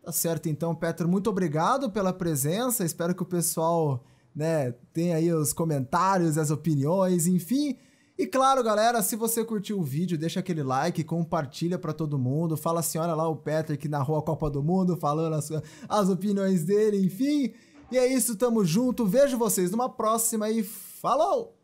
Tá 0.03 0.11
certo, 0.11 0.47
então, 0.47 0.73
Petro, 0.73 1.07
muito 1.07 1.29
obrigado 1.29 1.89
pela 1.91 2.13
presença. 2.13 2.85
Espero 2.85 3.13
que 3.13 3.23
o 3.23 3.25
pessoal 3.25 4.03
né, 4.33 4.73
tenha 4.93 5.17
aí 5.17 5.31
os 5.33 5.51
comentários, 5.51 6.37
as 6.37 6.49
opiniões, 6.49 7.27
enfim. 7.27 7.77
E 8.17 8.25
claro, 8.25 8.63
galera, 8.63 9.03
se 9.03 9.15
você 9.15 9.45
curtiu 9.45 9.79
o 9.79 9.83
vídeo, 9.83 10.17
deixa 10.17 10.39
aquele 10.39 10.63
like, 10.63 11.03
compartilha 11.03 11.77
para 11.77 11.93
todo 11.93 12.17
mundo, 12.17 12.57
fala 12.57 12.79
assim, 12.79 12.97
olha 12.97 13.13
lá 13.13 13.27
o 13.27 13.35
Patrick 13.35 13.87
na 13.87 14.01
rua 14.01 14.23
Copa 14.23 14.49
do 14.49 14.63
Mundo, 14.63 14.97
falando 14.97 15.35
as, 15.35 15.51
as 15.87 16.09
opiniões 16.09 16.63
dele, 16.63 17.05
enfim. 17.05 17.53
E 17.91 17.97
é 17.97 18.11
isso, 18.11 18.35
tamo 18.35 18.65
junto, 18.65 19.05
vejo 19.05 19.37
vocês 19.37 19.69
numa 19.69 19.87
próxima 19.87 20.49
e 20.49 20.63
falou! 20.63 21.56